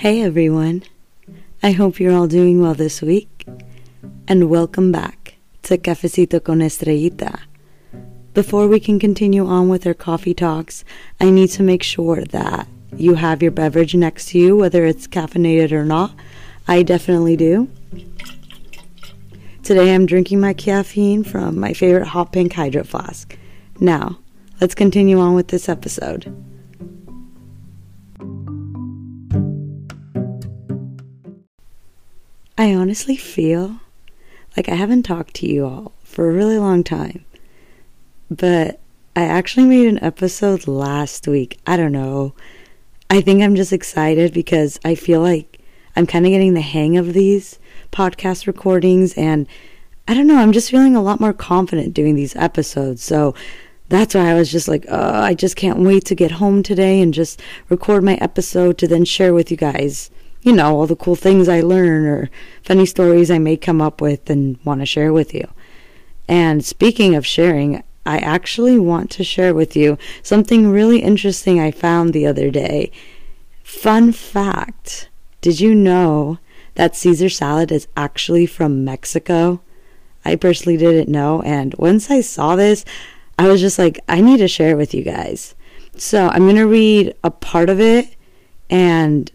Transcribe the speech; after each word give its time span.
Hey 0.00 0.22
everyone. 0.22 0.84
I 1.62 1.72
hope 1.72 2.00
you're 2.00 2.14
all 2.14 2.26
doing 2.26 2.58
well 2.58 2.72
this 2.72 3.02
week. 3.02 3.46
And 4.26 4.48
welcome 4.48 4.90
back 4.90 5.34
to 5.64 5.76
Cafecito 5.76 6.42
con 6.42 6.60
Estrellita. 6.60 7.40
Before 8.32 8.66
we 8.66 8.80
can 8.80 8.98
continue 8.98 9.46
on 9.46 9.68
with 9.68 9.86
our 9.86 9.92
coffee 9.92 10.32
talks, 10.32 10.84
I 11.20 11.28
need 11.28 11.48
to 11.48 11.62
make 11.62 11.82
sure 11.82 12.24
that 12.24 12.66
you 12.96 13.16
have 13.16 13.42
your 13.42 13.50
beverage 13.50 13.94
next 13.94 14.30
to 14.30 14.38
you, 14.38 14.56
whether 14.56 14.86
it's 14.86 15.06
caffeinated 15.06 15.70
or 15.70 15.84
not. 15.84 16.12
I 16.66 16.82
definitely 16.82 17.36
do. 17.36 17.68
Today 19.62 19.94
I'm 19.94 20.06
drinking 20.06 20.40
my 20.40 20.54
caffeine 20.54 21.24
from 21.24 21.60
my 21.60 21.74
favorite 21.74 22.08
hot 22.08 22.32
pink 22.32 22.54
hydro 22.54 22.84
flask. 22.84 23.36
Now, 23.78 24.18
let's 24.62 24.74
continue 24.74 25.20
on 25.20 25.34
with 25.34 25.48
this 25.48 25.68
episode. 25.68 26.34
I 32.60 32.74
honestly 32.74 33.16
feel 33.16 33.80
like 34.54 34.68
I 34.68 34.74
haven't 34.74 35.04
talked 35.04 35.32
to 35.36 35.46
you 35.50 35.64
all 35.64 35.92
for 36.04 36.28
a 36.28 36.32
really 36.34 36.58
long 36.58 36.84
time. 36.84 37.24
But 38.30 38.80
I 39.16 39.22
actually 39.22 39.64
made 39.64 39.88
an 39.88 40.04
episode 40.04 40.68
last 40.68 41.26
week. 41.26 41.58
I 41.66 41.78
don't 41.78 41.90
know. 41.90 42.34
I 43.08 43.22
think 43.22 43.42
I'm 43.42 43.56
just 43.56 43.72
excited 43.72 44.34
because 44.34 44.78
I 44.84 44.94
feel 44.94 45.22
like 45.22 45.58
I'm 45.96 46.06
kind 46.06 46.26
of 46.26 46.32
getting 46.32 46.52
the 46.52 46.60
hang 46.60 46.98
of 46.98 47.14
these 47.14 47.58
podcast 47.92 48.46
recordings 48.46 49.14
and 49.14 49.46
I 50.06 50.12
don't 50.12 50.26
know, 50.26 50.36
I'm 50.36 50.52
just 50.52 50.70
feeling 50.70 50.94
a 50.94 51.02
lot 51.02 51.18
more 51.18 51.32
confident 51.32 51.94
doing 51.94 52.14
these 52.14 52.36
episodes. 52.36 53.02
So 53.02 53.34
that's 53.88 54.14
why 54.14 54.30
I 54.30 54.34
was 54.34 54.52
just 54.52 54.68
like, 54.68 54.84
oh, 54.90 55.22
I 55.22 55.32
just 55.32 55.56
can't 55.56 55.78
wait 55.78 56.04
to 56.04 56.14
get 56.14 56.32
home 56.32 56.62
today 56.62 57.00
and 57.00 57.14
just 57.14 57.40
record 57.70 58.04
my 58.04 58.16
episode 58.16 58.76
to 58.76 58.86
then 58.86 59.06
share 59.06 59.32
with 59.32 59.50
you 59.50 59.56
guys 59.56 60.10
you 60.42 60.52
know, 60.52 60.76
all 60.76 60.86
the 60.86 60.96
cool 60.96 61.16
things 61.16 61.48
I 61.48 61.60
learn 61.60 62.06
or 62.06 62.30
funny 62.62 62.86
stories 62.86 63.30
I 63.30 63.38
may 63.38 63.56
come 63.56 63.82
up 63.82 64.00
with 64.00 64.30
and 64.30 64.58
want 64.64 64.80
to 64.80 64.86
share 64.86 65.12
with 65.12 65.34
you. 65.34 65.48
And 66.28 66.64
speaking 66.64 67.14
of 67.14 67.26
sharing, 67.26 67.82
I 68.06 68.18
actually 68.18 68.78
want 68.78 69.10
to 69.12 69.24
share 69.24 69.54
with 69.54 69.76
you 69.76 69.98
something 70.22 70.70
really 70.70 71.00
interesting 71.00 71.60
I 71.60 71.70
found 71.70 72.12
the 72.12 72.26
other 72.26 72.50
day. 72.50 72.90
Fun 73.62 74.12
fact 74.12 75.08
Did 75.40 75.60
you 75.60 75.74
know 75.74 76.38
that 76.74 76.96
Caesar 76.96 77.28
salad 77.28 77.72
is 77.72 77.88
actually 77.96 78.46
from 78.46 78.84
Mexico? 78.84 79.60
I 80.24 80.36
personally 80.36 80.76
didn't 80.76 81.10
know. 81.10 81.42
And 81.42 81.74
once 81.78 82.10
I 82.10 82.20
saw 82.20 82.56
this, 82.56 82.84
I 83.38 83.48
was 83.48 83.60
just 83.60 83.78
like, 83.78 84.00
I 84.06 84.20
need 84.20 84.38
to 84.38 84.48
share 84.48 84.70
it 84.70 84.76
with 84.76 84.92
you 84.92 85.02
guys. 85.02 85.54
So 85.96 86.28
I'm 86.28 86.44
going 86.44 86.56
to 86.56 86.66
read 86.66 87.14
a 87.24 87.30
part 87.30 87.70
of 87.70 87.80
it 87.80 88.14
and 88.68 89.30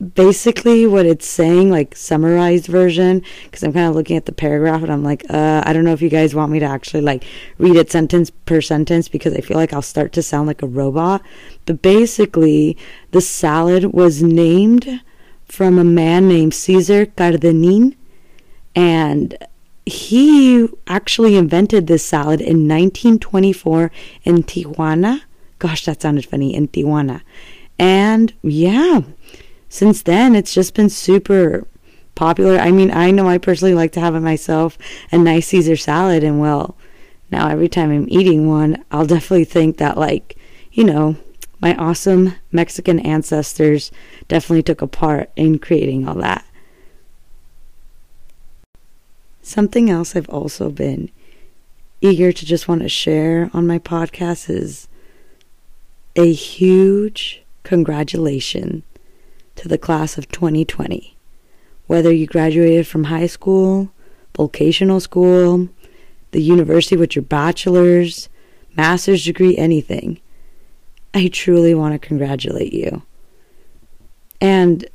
basically 0.00 0.86
what 0.86 1.06
it's 1.06 1.26
saying, 1.26 1.70
like 1.70 1.94
summarized 1.94 2.66
version, 2.66 3.22
because 3.44 3.62
I'm 3.62 3.72
kind 3.72 3.88
of 3.88 3.94
looking 3.94 4.16
at 4.16 4.26
the 4.26 4.32
paragraph 4.32 4.82
and 4.82 4.90
I'm 4.90 5.04
like, 5.04 5.24
uh, 5.30 5.62
I 5.64 5.72
don't 5.72 5.84
know 5.84 5.92
if 5.92 6.02
you 6.02 6.08
guys 6.08 6.34
want 6.34 6.52
me 6.52 6.58
to 6.58 6.66
actually 6.66 7.02
like 7.02 7.24
read 7.58 7.76
it 7.76 7.90
sentence 7.90 8.30
per 8.30 8.60
sentence 8.60 9.08
because 9.08 9.34
I 9.34 9.40
feel 9.40 9.56
like 9.56 9.72
I'll 9.72 9.82
start 9.82 10.12
to 10.14 10.22
sound 10.22 10.46
like 10.46 10.62
a 10.62 10.66
robot. 10.66 11.22
But 11.66 11.82
basically, 11.82 12.76
the 13.10 13.20
salad 13.20 13.92
was 13.92 14.22
named 14.22 15.00
from 15.44 15.78
a 15.78 15.84
man 15.84 16.28
named 16.28 16.54
Caesar 16.54 17.06
Cardenien, 17.06 17.96
and 18.74 19.36
he 19.84 20.68
actually 20.86 21.36
invented 21.36 21.86
this 21.86 22.04
salad 22.04 22.40
in 22.40 22.68
1924 22.68 23.90
in 24.24 24.44
Tijuana. 24.44 25.22
Gosh, 25.58 25.84
that 25.84 26.00
sounded 26.00 26.24
funny 26.24 26.54
in 26.54 26.68
Tijuana. 26.68 27.22
And 27.78 28.32
yeah, 28.42 29.00
since 29.70 30.02
then, 30.02 30.34
it's 30.34 30.52
just 30.52 30.74
been 30.74 30.90
super 30.90 31.64
popular. 32.16 32.58
I 32.58 32.72
mean, 32.72 32.90
I 32.90 33.12
know 33.12 33.28
I 33.28 33.38
personally 33.38 33.72
like 33.72 33.92
to 33.92 34.00
have 34.00 34.16
it 34.16 34.20
myself 34.20 34.76
a 35.12 35.16
nice 35.16 35.46
Caesar 35.46 35.76
salad, 35.76 36.24
and 36.24 36.40
well, 36.40 36.76
now 37.30 37.48
every 37.48 37.68
time 37.68 37.92
I'm 37.92 38.08
eating 38.10 38.48
one, 38.48 38.84
I'll 38.90 39.06
definitely 39.06 39.44
think 39.44 39.78
that, 39.78 39.96
like, 39.96 40.36
you 40.72 40.82
know, 40.82 41.16
my 41.60 41.76
awesome 41.76 42.34
Mexican 42.50 42.98
ancestors 42.98 43.92
definitely 44.26 44.64
took 44.64 44.82
a 44.82 44.88
part 44.88 45.30
in 45.36 45.60
creating 45.60 46.08
all 46.08 46.16
that. 46.16 46.44
Something 49.40 49.88
else 49.88 50.16
I've 50.16 50.28
also 50.28 50.70
been 50.70 51.10
eager 52.00 52.32
to 52.32 52.44
just 52.44 52.66
want 52.66 52.82
to 52.82 52.88
share 52.88 53.50
on 53.54 53.68
my 53.68 53.78
podcast 53.78 54.50
is 54.50 54.88
a 56.16 56.32
huge 56.32 57.42
congratulations 57.62 58.82
to 59.60 59.68
the 59.68 59.76
class 59.76 60.16
of 60.16 60.26
2020. 60.28 61.14
Whether 61.86 62.10
you 62.10 62.26
graduated 62.26 62.86
from 62.86 63.04
high 63.04 63.26
school, 63.26 63.90
vocational 64.34 65.00
school, 65.00 65.68
the 66.30 66.40
university 66.40 66.96
with 66.96 67.14
your 67.14 67.24
bachelor's, 67.24 68.30
master's 68.74 69.22
degree, 69.22 69.58
anything, 69.58 70.18
I 71.12 71.28
truly 71.28 71.74
want 71.74 71.92
to 71.92 71.98
congratulate 71.98 72.72
you. 72.72 73.02
And 74.40 74.88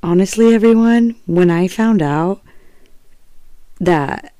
honestly, 0.00 0.54
everyone, 0.54 1.16
when 1.26 1.50
I 1.50 1.66
found 1.66 2.02
out 2.02 2.42
that 3.80 4.32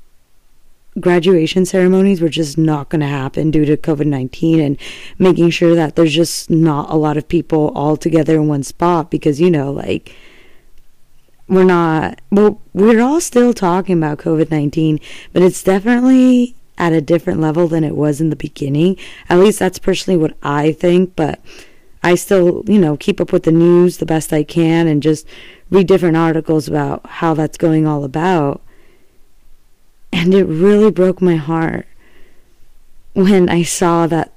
graduation 0.99 1.67
ceremonies 1.67 2.21
were 2.21 2.29
just 2.29 2.57
not 2.57 2.89
going 2.89 3.01
to 3.01 3.07
happen 3.07 3.51
due 3.51 3.65
to 3.65 3.77
COVID 3.77 4.07
19 4.07 4.61
and 4.61 4.79
making 5.19 5.51
sure 5.51 5.75
that 5.75 5.97
there's 5.97 6.15
just 6.15 6.51
not 6.51 6.91
a 6.91 6.97
lot 6.97 7.17
of 7.17 7.29
people 7.29 7.71
all 7.75 7.97
together 7.97 8.37
in 8.37 8.49
one 8.49 8.63
spot 8.63 9.11
because, 9.11 9.41
you 9.41 9.51
know, 9.51 9.73
like, 9.73 10.15
we're 11.49 11.65
not, 11.65 12.21
well, 12.31 12.61
we're 12.73 13.01
all 13.01 13.21
still 13.21 13.53
talking 13.53 13.99
about 13.99 14.19
COVID 14.19 14.51
19, 14.51 14.99
but 15.33 15.43
it's 15.43 15.63
definitely 15.63 16.57
at 16.79 16.93
a 16.93 17.01
different 17.01 17.41
level 17.41 17.69
than 17.69 17.85
it 17.85 17.97
was 17.97 18.21
in 18.21 18.31
the 18.31 18.37
beginning. 18.37 18.97
At 19.29 19.39
least 19.39 19.59
that's 19.59 19.79
personally 19.79 20.19
what 20.19 20.37
I 20.43 20.73
think, 20.73 21.15
but 21.17 21.41
I 22.03 22.15
still, 22.15 22.63
you 22.67 22.79
know, 22.79 22.97
keep 22.97 23.21
up 23.21 23.33
with 23.33 23.45
the 23.45 23.53
news 23.53 23.99
the 23.99 24.07
best 24.07 24.33
I 24.33 24.45
can 24.45 24.87
and 24.87 25.03
just 25.03 25.27
read 25.71 25.87
different 25.87 26.17
articles 26.17 26.69
about 26.69 27.07
how 27.07 27.35
that's 27.35 27.59
going 27.59 27.87
all 27.87 28.05
about. 28.05 28.63
And 30.17 30.33
it 30.33 30.45
really 30.45 30.91
broke 30.91 31.21
my 31.21 31.37
heart 31.37 31.87
when 33.13 33.51
I 33.51 33.63
saw 33.63 34.07
that 34.07 34.33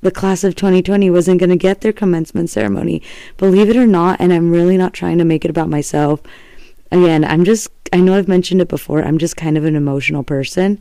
the 0.00 0.10
class 0.10 0.42
of 0.42 0.56
2020 0.56 1.10
wasn't 1.10 1.38
going 1.38 1.50
to 1.50 1.56
get 1.56 1.82
their 1.82 1.92
commencement 1.92 2.48
ceremony. 2.48 3.02
Believe 3.36 3.68
it 3.68 3.76
or 3.76 3.86
not, 3.86 4.18
and 4.18 4.32
I'm 4.32 4.50
really 4.50 4.78
not 4.78 4.94
trying 4.94 5.18
to 5.18 5.24
make 5.26 5.44
it 5.44 5.50
about 5.50 5.68
myself. 5.68 6.22
Again, 6.90 7.26
I'm 7.26 7.44
just, 7.44 7.70
I 7.92 7.98
know 7.98 8.14
I've 8.14 8.26
mentioned 8.26 8.62
it 8.62 8.68
before, 8.68 9.02
I'm 9.02 9.18
just 9.18 9.36
kind 9.36 9.58
of 9.58 9.66
an 9.66 9.76
emotional 9.76 10.22
person 10.22 10.80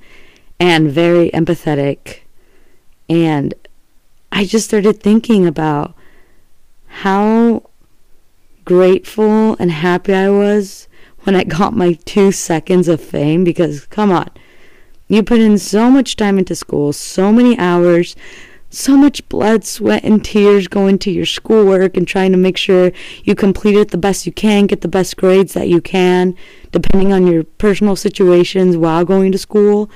and 0.62 0.90
very 0.90 1.30
empathetic. 1.32 2.20
And 3.10 3.54
I 4.32 4.46
just 4.46 4.66
started 4.66 5.02
thinking 5.02 5.46
about 5.46 5.94
how 6.88 7.70
grateful 8.64 9.58
and 9.60 9.72
happy 9.72 10.14
I 10.14 10.30
was 10.30 10.88
when 11.30 11.36
I 11.36 11.44
got 11.44 11.76
my 11.76 11.94
two 12.06 12.32
seconds 12.32 12.88
of 12.88 13.00
fame 13.00 13.44
because, 13.44 13.86
come 13.86 14.12
on, 14.12 14.32
you 15.10 15.22
put 15.22 15.40
in 15.40 15.60
so 15.60 15.92
much 15.92 16.16
time 16.16 16.40
into 16.40 16.56
school, 16.56 16.92
so 16.92 17.32
many 17.32 17.56
hours, 17.60 18.16
so 18.72 18.98
much 18.98 19.30
blood, 19.30 19.64
sweat, 19.64 20.04
and 20.04 20.26
tears 20.26 20.68
going 20.68 20.98
to 20.98 21.12
your 21.12 21.28
schoolwork 21.28 21.96
and 21.96 22.08
trying 22.08 22.32
to 22.32 22.38
make 22.40 22.58
sure 22.58 22.92
you 23.26 23.36
complete 23.36 23.76
it 23.76 23.92
the 23.92 23.98
best 23.98 24.26
you 24.26 24.32
can, 24.32 24.66
get 24.66 24.82
the 24.82 24.88
best 24.88 25.18
grades 25.18 25.54
that 25.54 25.68
you 25.68 25.82
can, 25.82 26.36
depending 26.72 27.14
on 27.14 27.28
your 27.28 27.44
personal 27.44 27.96
situations 27.96 28.76
while 28.76 29.06
going 29.06 29.32
to 29.32 29.38
school. 29.38 29.88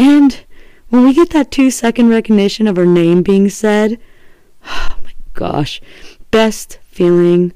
And 0.00 0.44
when 0.88 1.04
we 1.04 1.14
get 1.14 1.30
that 1.30 1.52
two 1.52 1.70
second 1.70 2.08
recognition 2.08 2.66
of 2.66 2.76
our 2.76 2.86
name 2.86 3.22
being 3.22 3.48
said, 3.50 4.00
oh 4.66 4.96
my 5.04 5.12
gosh, 5.32 5.80
best 6.32 6.80
feeling 6.88 7.52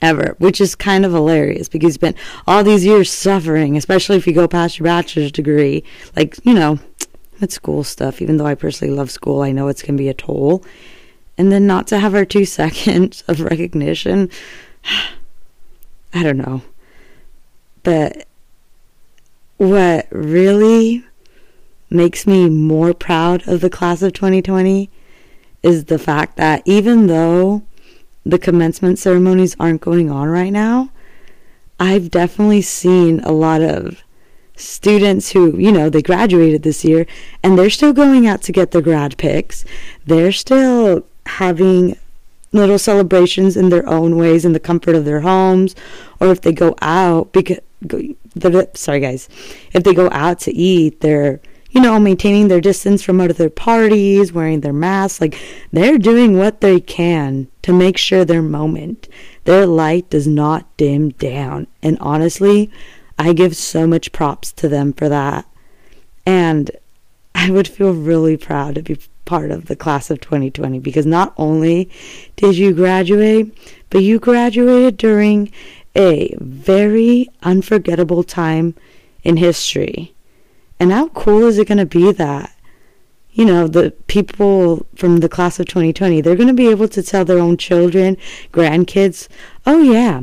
ever, 0.00 0.34
which 0.38 0.60
is 0.60 0.74
kind 0.74 1.04
of 1.04 1.12
hilarious 1.12 1.68
because 1.68 1.88
you 1.88 1.92
spent 1.92 2.16
all 2.46 2.64
these 2.64 2.84
years 2.84 3.10
suffering, 3.10 3.76
especially 3.76 4.16
if 4.16 4.26
you 4.26 4.32
go 4.32 4.48
past 4.48 4.78
your 4.78 4.84
bachelor's 4.84 5.32
degree. 5.32 5.84
Like, 6.16 6.38
you 6.44 6.54
know, 6.54 6.78
with 7.40 7.52
school 7.52 7.84
stuff, 7.84 8.22
even 8.22 8.36
though 8.36 8.46
I 8.46 8.54
personally 8.54 8.94
love 8.94 9.10
school, 9.10 9.42
I 9.42 9.52
know 9.52 9.68
it's 9.68 9.82
going 9.82 9.96
to 9.96 10.02
be 10.02 10.08
a 10.08 10.14
toll. 10.14 10.64
And 11.36 11.50
then 11.50 11.66
not 11.66 11.86
to 11.88 11.98
have 11.98 12.14
our 12.14 12.24
two 12.24 12.44
seconds 12.60 13.24
of 13.28 13.40
recognition, 13.40 14.30
I 16.14 16.22
don't 16.22 16.38
know. 16.38 16.62
But 17.82 18.26
what 19.56 20.06
really 20.10 21.04
makes 21.90 22.26
me 22.26 22.48
more 22.48 22.94
proud 22.94 23.46
of 23.46 23.60
the 23.60 23.70
class 23.70 24.02
of 24.02 24.12
2020 24.12 24.90
is 25.62 25.86
the 25.86 25.98
fact 25.98 26.36
that 26.36 26.62
even 26.64 27.06
though 27.06 27.62
the 28.24 28.38
commencement 28.38 28.98
ceremonies 28.98 29.56
aren't 29.60 29.80
going 29.80 30.10
on 30.10 30.28
right 30.28 30.52
now, 30.52 30.90
I've 31.78 32.10
definitely 32.10 32.62
seen 32.62 33.20
a 33.20 33.32
lot 33.32 33.62
of 33.62 34.02
students 34.56 35.32
who, 35.32 35.58
you 35.58 35.72
know, 35.72 35.90
they 35.90 36.02
graduated 36.02 36.62
this 36.62 36.84
year 36.84 37.06
and 37.42 37.58
they're 37.58 37.70
still 37.70 37.92
going 37.92 38.26
out 38.26 38.42
to 38.42 38.52
get 38.52 38.70
their 38.70 38.82
grad 38.82 39.18
pics. 39.18 39.64
They're 40.06 40.32
still 40.32 41.04
having 41.26 41.98
little 42.52 42.78
celebrations 42.78 43.56
in 43.56 43.68
their 43.68 43.86
own 43.88 44.16
ways 44.16 44.44
in 44.44 44.52
the 44.52 44.60
comfort 44.60 44.94
of 44.94 45.04
their 45.04 45.20
homes, 45.20 45.74
or 46.20 46.28
if 46.28 46.40
they 46.42 46.52
go 46.52 46.76
out 46.80 47.32
because 47.32 47.58
sorry 48.74 49.00
guys, 49.00 49.28
if 49.72 49.82
they 49.82 49.92
go 49.92 50.08
out 50.10 50.38
to 50.40 50.52
eat, 50.52 51.00
they're 51.00 51.40
you 51.74 51.80
know 51.80 51.98
maintaining 51.98 52.46
their 52.46 52.60
distance 52.60 53.02
from 53.02 53.20
other 53.20 53.50
parties, 53.50 54.32
wearing 54.32 54.60
their 54.60 54.72
masks, 54.72 55.20
like 55.20 55.36
they're 55.72 55.98
doing 55.98 56.38
what 56.38 56.60
they 56.60 56.78
can 56.78 57.48
to 57.62 57.72
make 57.72 57.98
sure 57.98 58.24
their 58.24 58.42
moment, 58.42 59.08
their 59.42 59.66
light 59.66 60.08
does 60.08 60.28
not 60.28 60.64
dim 60.76 61.10
down. 61.10 61.66
And 61.82 61.98
honestly, 62.00 62.70
I 63.18 63.32
give 63.32 63.56
so 63.56 63.88
much 63.88 64.12
props 64.12 64.52
to 64.52 64.68
them 64.68 64.92
for 64.92 65.08
that. 65.08 65.46
And 66.24 66.70
I 67.34 67.50
would 67.50 67.66
feel 67.66 67.92
really 67.92 68.36
proud 68.36 68.76
to 68.76 68.82
be 68.82 68.96
part 69.24 69.50
of 69.50 69.66
the 69.66 69.76
class 69.76 70.10
of 70.10 70.20
2020 70.20 70.78
because 70.78 71.06
not 71.06 71.34
only 71.36 71.90
did 72.36 72.56
you 72.56 72.72
graduate, 72.72 73.52
but 73.90 74.02
you 74.02 74.20
graduated 74.20 74.96
during 74.96 75.50
a 75.96 76.34
very 76.38 77.28
unforgettable 77.42 78.22
time 78.22 78.74
in 79.24 79.38
history. 79.38 80.13
And 80.78 80.92
how 80.92 81.08
cool 81.08 81.44
is 81.44 81.58
it 81.58 81.68
going 81.68 81.78
to 81.78 81.86
be 81.86 82.12
that, 82.12 82.54
you 83.32 83.44
know, 83.44 83.66
the 83.66 83.92
people 84.06 84.86
from 84.94 85.18
the 85.18 85.28
class 85.28 85.58
of 85.58 85.66
2020, 85.66 86.20
they're 86.20 86.36
going 86.36 86.48
to 86.48 86.54
be 86.54 86.68
able 86.68 86.88
to 86.88 87.02
tell 87.02 87.24
their 87.24 87.38
own 87.38 87.56
children, 87.56 88.16
grandkids, 88.52 89.28
oh, 89.66 89.82
yeah, 89.82 90.22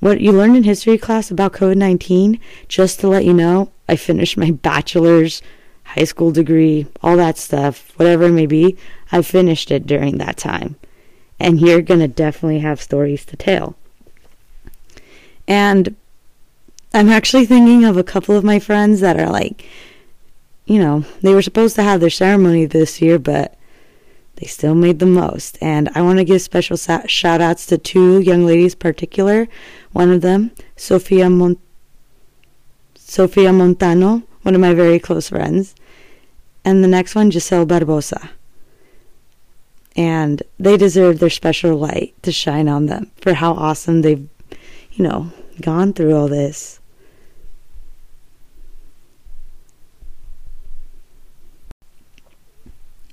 what 0.00 0.20
you 0.20 0.32
learned 0.32 0.56
in 0.56 0.62
history 0.62 0.98
class 0.98 1.30
about 1.30 1.52
COVID 1.52 1.76
19, 1.76 2.38
just 2.68 3.00
to 3.00 3.08
let 3.08 3.24
you 3.24 3.34
know, 3.34 3.70
I 3.88 3.96
finished 3.96 4.36
my 4.36 4.50
bachelor's 4.50 5.42
high 5.84 6.04
school 6.04 6.30
degree, 6.30 6.86
all 7.02 7.16
that 7.16 7.38
stuff, 7.38 7.92
whatever 7.96 8.24
it 8.24 8.32
may 8.32 8.46
be, 8.46 8.76
I 9.10 9.22
finished 9.22 9.70
it 9.70 9.86
during 9.86 10.18
that 10.18 10.36
time. 10.36 10.76
And 11.40 11.60
you're 11.60 11.82
going 11.82 12.00
to 12.00 12.08
definitely 12.08 12.60
have 12.60 12.80
stories 12.80 13.24
to 13.26 13.36
tell. 13.36 13.76
And 15.46 15.96
I'm 16.92 17.08
actually 17.08 17.46
thinking 17.46 17.84
of 17.84 17.96
a 17.96 18.04
couple 18.04 18.36
of 18.36 18.44
my 18.44 18.58
friends 18.58 19.00
that 19.00 19.18
are 19.18 19.30
like, 19.30 19.66
you 20.68 20.78
know, 20.78 21.02
they 21.22 21.32
were 21.32 21.42
supposed 21.42 21.74
to 21.76 21.82
have 21.82 22.00
their 22.00 22.10
ceremony 22.10 22.66
this 22.66 23.00
year, 23.00 23.18
but 23.18 23.56
they 24.36 24.46
still 24.46 24.74
made 24.74 24.98
the 24.98 25.06
most. 25.06 25.56
And 25.62 25.88
I 25.94 26.02
want 26.02 26.18
to 26.18 26.24
give 26.24 26.42
special 26.42 26.76
sa- 26.76 27.06
shout 27.06 27.40
outs 27.40 27.64
to 27.66 27.78
two 27.78 28.20
young 28.20 28.44
ladies, 28.44 28.74
particular. 28.74 29.48
One 29.92 30.12
of 30.12 30.20
them, 30.20 30.50
Sofia 30.76 31.30
Mon- 31.30 31.56
Sofia 32.94 33.50
Montano, 33.50 34.22
one 34.42 34.54
of 34.54 34.60
my 34.60 34.74
very 34.74 34.98
close 34.98 35.30
friends, 35.30 35.74
and 36.66 36.84
the 36.84 36.88
next 36.88 37.14
one, 37.14 37.30
Giselle 37.30 37.66
Barbosa. 37.66 38.28
And 39.96 40.42
they 40.58 40.76
deserve 40.76 41.18
their 41.18 41.30
special 41.30 41.76
light 41.78 42.14
to 42.22 42.30
shine 42.30 42.68
on 42.68 42.86
them 42.86 43.10
for 43.16 43.32
how 43.32 43.54
awesome 43.54 44.02
they've, 44.02 44.28
you 44.92 45.02
know, 45.02 45.32
gone 45.62 45.94
through 45.94 46.14
all 46.14 46.28
this. 46.28 46.77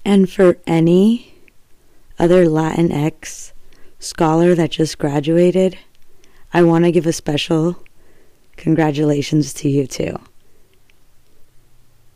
And 0.06 0.32
for 0.32 0.58
any 0.68 1.34
other 2.20 2.46
Latinx 2.46 3.54
scholar 3.98 4.54
that 4.54 4.70
just 4.70 5.00
graduated, 5.00 5.80
I 6.54 6.62
want 6.62 6.86
to 6.86 6.92
give 6.92 7.08
a 7.08 7.12
special 7.12 7.84
congratulations 8.56 9.52
to 9.56 9.70
you 9.70 9.88
too. 9.88 10.16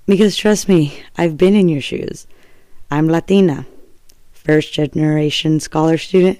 Because 0.05 0.37
trust 0.37 0.69
me, 0.69 1.01
I've 1.17 1.35
been 1.35 1.55
in 1.55 1.67
your 1.67 1.81
shoes. 1.81 2.27
I'm 2.91 3.07
Latina, 3.07 3.65
first 4.31 4.71
generation 4.71 5.59
scholar 5.59 5.97
student, 5.97 6.39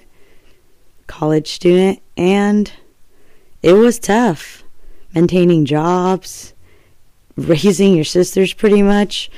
college 1.08 1.50
student, 1.50 2.00
and 2.16 2.72
it 3.60 3.72
was 3.72 3.98
tough 3.98 4.62
maintaining 5.14 5.64
jobs, 5.64 6.54
raising 7.36 7.96
your 7.96 8.04
sisters 8.04 8.52
pretty 8.52 8.82
much 8.82 9.30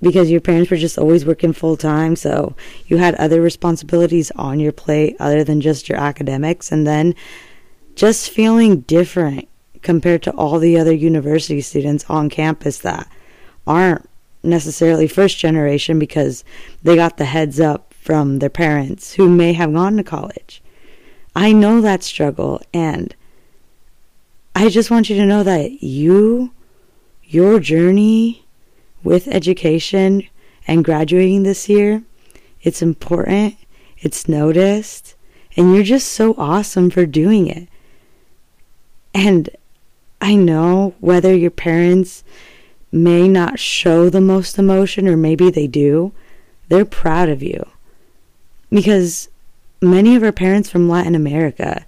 because 0.00 0.30
your 0.30 0.40
parents 0.40 0.70
were 0.70 0.76
just 0.76 0.98
always 0.98 1.26
working 1.26 1.52
full 1.52 1.76
time. 1.76 2.16
So 2.16 2.54
you 2.86 2.98
had 2.98 3.14
other 3.16 3.40
responsibilities 3.40 4.30
on 4.32 4.60
your 4.60 4.72
plate 4.72 5.16
other 5.18 5.42
than 5.44 5.60
just 5.60 5.88
your 5.88 5.98
academics. 5.98 6.70
And 6.70 6.86
then 6.86 7.14
just 7.94 8.30
feeling 8.30 8.80
different 8.82 9.48
compared 9.82 10.22
to 10.22 10.32
all 10.32 10.58
the 10.58 10.78
other 10.78 10.92
university 10.92 11.60
students 11.60 12.04
on 12.08 12.30
campus 12.30 12.78
that 12.78 13.10
aren't 13.66 14.08
necessarily 14.42 15.08
first 15.08 15.38
generation 15.38 15.98
because 15.98 16.44
they 16.82 16.94
got 16.94 17.16
the 17.16 17.24
heads 17.24 17.58
up 17.58 17.92
from 17.94 18.38
their 18.38 18.50
parents 18.50 19.14
who 19.14 19.28
may 19.28 19.52
have 19.52 19.72
gone 19.72 19.96
to 19.96 20.04
college. 20.04 20.62
I 21.34 21.52
know 21.52 21.80
that 21.80 22.02
struggle 22.02 22.62
and 22.72 23.14
I 24.54 24.68
just 24.68 24.90
want 24.90 25.10
you 25.10 25.16
to 25.16 25.26
know 25.26 25.42
that 25.42 25.82
you, 25.82 26.52
your 27.24 27.60
journey 27.60 28.47
with 29.02 29.28
education 29.28 30.28
and 30.66 30.84
graduating 30.84 31.42
this 31.42 31.68
year, 31.68 32.02
it's 32.62 32.82
important, 32.82 33.56
it's 33.98 34.28
noticed, 34.28 35.14
and 35.56 35.74
you're 35.74 35.84
just 35.84 36.08
so 36.08 36.34
awesome 36.36 36.90
for 36.90 37.06
doing 37.06 37.46
it. 37.46 37.68
And 39.14 39.50
I 40.20 40.34
know 40.34 40.94
whether 41.00 41.34
your 41.34 41.50
parents 41.50 42.24
may 42.92 43.28
not 43.28 43.58
show 43.58 44.08
the 44.08 44.20
most 44.20 44.58
emotion, 44.58 45.08
or 45.08 45.16
maybe 45.16 45.50
they 45.50 45.66
do, 45.66 46.12
they're 46.68 46.84
proud 46.84 47.28
of 47.28 47.42
you. 47.42 47.66
Because 48.70 49.28
many 49.80 50.16
of 50.16 50.22
our 50.22 50.32
parents 50.32 50.70
from 50.70 50.88
Latin 50.88 51.14
America, 51.14 51.84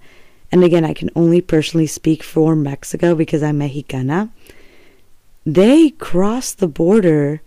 and 0.51 0.63
again, 0.63 0.85
I 0.85 0.93
can 0.93 1.09
only 1.15 1.41
personally 1.41 1.87
speak 1.87 2.23
for 2.23 2.55
Mexico 2.55 3.15
because 3.15 3.43
I'm 3.43 3.59
Mexicana, 3.59 4.29
they 5.45 5.89
cross 5.91 6.53
the 6.53 6.67
border, 6.67 7.41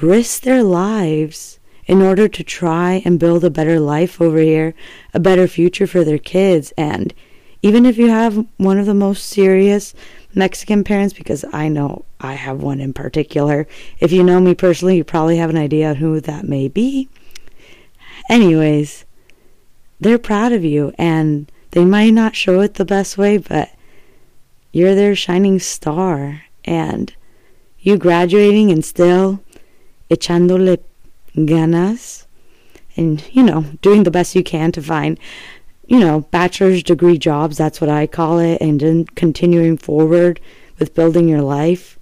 risk 0.00 0.42
their 0.42 0.62
lives 0.62 1.58
in 1.86 2.02
order 2.02 2.26
to 2.28 2.42
try 2.42 3.00
and 3.04 3.20
build 3.20 3.44
a 3.44 3.50
better 3.50 3.78
life 3.78 4.20
over 4.20 4.38
here, 4.38 4.74
a 5.14 5.20
better 5.20 5.46
future 5.46 5.86
for 5.86 6.04
their 6.04 6.18
kids. 6.18 6.72
And 6.76 7.14
even 7.62 7.86
if 7.86 7.96
you 7.96 8.08
have 8.08 8.44
one 8.56 8.78
of 8.78 8.86
the 8.86 8.94
most 8.94 9.26
serious 9.26 9.94
Mexican 10.34 10.84
parents 10.84 11.14
because 11.14 11.44
I 11.52 11.68
know 11.68 12.04
I 12.20 12.34
have 12.34 12.62
one 12.62 12.80
in 12.80 12.92
particular. 12.92 13.66
If 13.98 14.12
you 14.12 14.22
know 14.22 14.38
me 14.38 14.54
personally, 14.54 14.96
you 14.96 15.04
probably 15.04 15.38
have 15.38 15.50
an 15.50 15.56
idea 15.56 15.94
who 15.94 16.20
that 16.20 16.46
may 16.46 16.68
be. 16.68 17.08
Anyways, 18.28 19.06
they're 19.98 20.18
proud 20.18 20.52
of 20.52 20.62
you 20.64 20.92
and 20.98 21.50
they 21.70 21.84
might 21.84 22.10
not 22.10 22.36
show 22.36 22.60
it 22.60 22.74
the 22.74 22.84
best 22.84 23.16
way, 23.16 23.38
but 23.38 23.70
you're 24.72 24.94
their 24.94 25.14
shining 25.14 25.58
star 25.58 26.42
and 26.66 27.14
you 27.80 27.96
graduating 27.96 28.70
and 28.70 28.84
still 28.84 29.40
echándole 30.10 30.78
ganas 31.34 32.26
and 32.96 33.24
you 33.32 33.42
know 33.42 33.62
doing 33.82 34.02
the 34.02 34.10
best 34.10 34.34
you 34.34 34.42
can 34.42 34.72
to 34.72 34.82
find 34.82 35.18
you 35.86 36.00
know, 36.00 36.20
bachelor's 36.32 36.82
degree 36.82 37.16
jobs, 37.16 37.56
that's 37.56 37.80
what 37.80 37.90
I 37.90 38.06
call 38.06 38.38
it, 38.38 38.60
and 38.60 38.80
then 38.80 39.04
continuing 39.14 39.76
forward 39.76 40.40
with 40.78 40.94
building 40.94 41.28
your 41.28 41.42
life, 41.42 41.98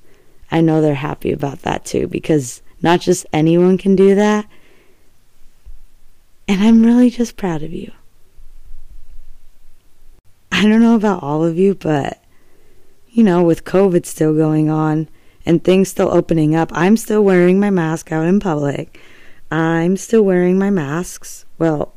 I 0.50 0.60
know 0.60 0.80
they're 0.80 0.94
happy 0.94 1.32
about 1.32 1.62
that 1.62 1.84
too 1.84 2.06
because 2.08 2.62
not 2.82 3.00
just 3.00 3.26
anyone 3.32 3.78
can 3.78 3.94
do 3.94 4.14
that. 4.14 4.46
And 6.48 6.62
I'm 6.62 6.84
really 6.84 7.10
just 7.10 7.36
proud 7.36 7.62
of 7.62 7.72
you. 7.72 7.92
I 10.52 10.62
don't 10.62 10.80
know 10.80 10.94
about 10.94 11.22
all 11.22 11.44
of 11.44 11.58
you, 11.58 11.74
but 11.74 12.22
you 13.14 13.22
know, 13.22 13.44
with 13.44 13.64
COVID 13.64 14.04
still 14.04 14.34
going 14.34 14.68
on 14.68 15.08
and 15.46 15.62
things 15.62 15.88
still 15.88 16.12
opening 16.12 16.56
up, 16.56 16.70
I'm 16.74 16.96
still 16.96 17.22
wearing 17.22 17.60
my 17.60 17.70
mask 17.70 18.10
out 18.10 18.26
in 18.26 18.40
public. 18.40 19.00
I'm 19.52 19.96
still 19.96 20.22
wearing 20.22 20.58
my 20.58 20.68
masks. 20.68 21.46
Well, 21.56 21.94